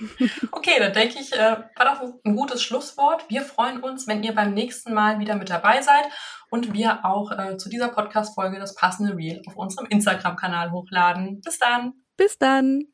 okay, 0.52 0.76
dann 0.78 0.94
denke 0.94 1.18
ich, 1.20 1.34
äh, 1.34 1.56
war 1.76 1.84
das 1.84 2.00
ein 2.24 2.34
gutes 2.34 2.62
Schlusswort. 2.62 3.28
Wir 3.28 3.42
freuen 3.42 3.82
uns, 3.82 4.06
wenn 4.06 4.22
ihr 4.22 4.34
beim 4.34 4.54
nächsten 4.54 4.94
Mal 4.94 5.18
wieder 5.18 5.36
mit 5.36 5.50
dabei 5.50 5.82
seid 5.82 6.04
und 6.48 6.72
wir 6.72 7.04
auch 7.04 7.30
äh, 7.32 7.58
zu 7.58 7.68
dieser 7.68 7.88
Podcast-Folge 7.88 8.58
das 8.58 8.74
passende 8.74 9.16
Reel 9.16 9.42
auf 9.46 9.56
unserem 9.56 9.86
Instagram-Kanal 9.88 10.70
hochladen. 10.70 11.42
Bis 11.42 11.58
dann. 11.58 11.92
Bis 12.16 12.38
dann. 12.38 12.93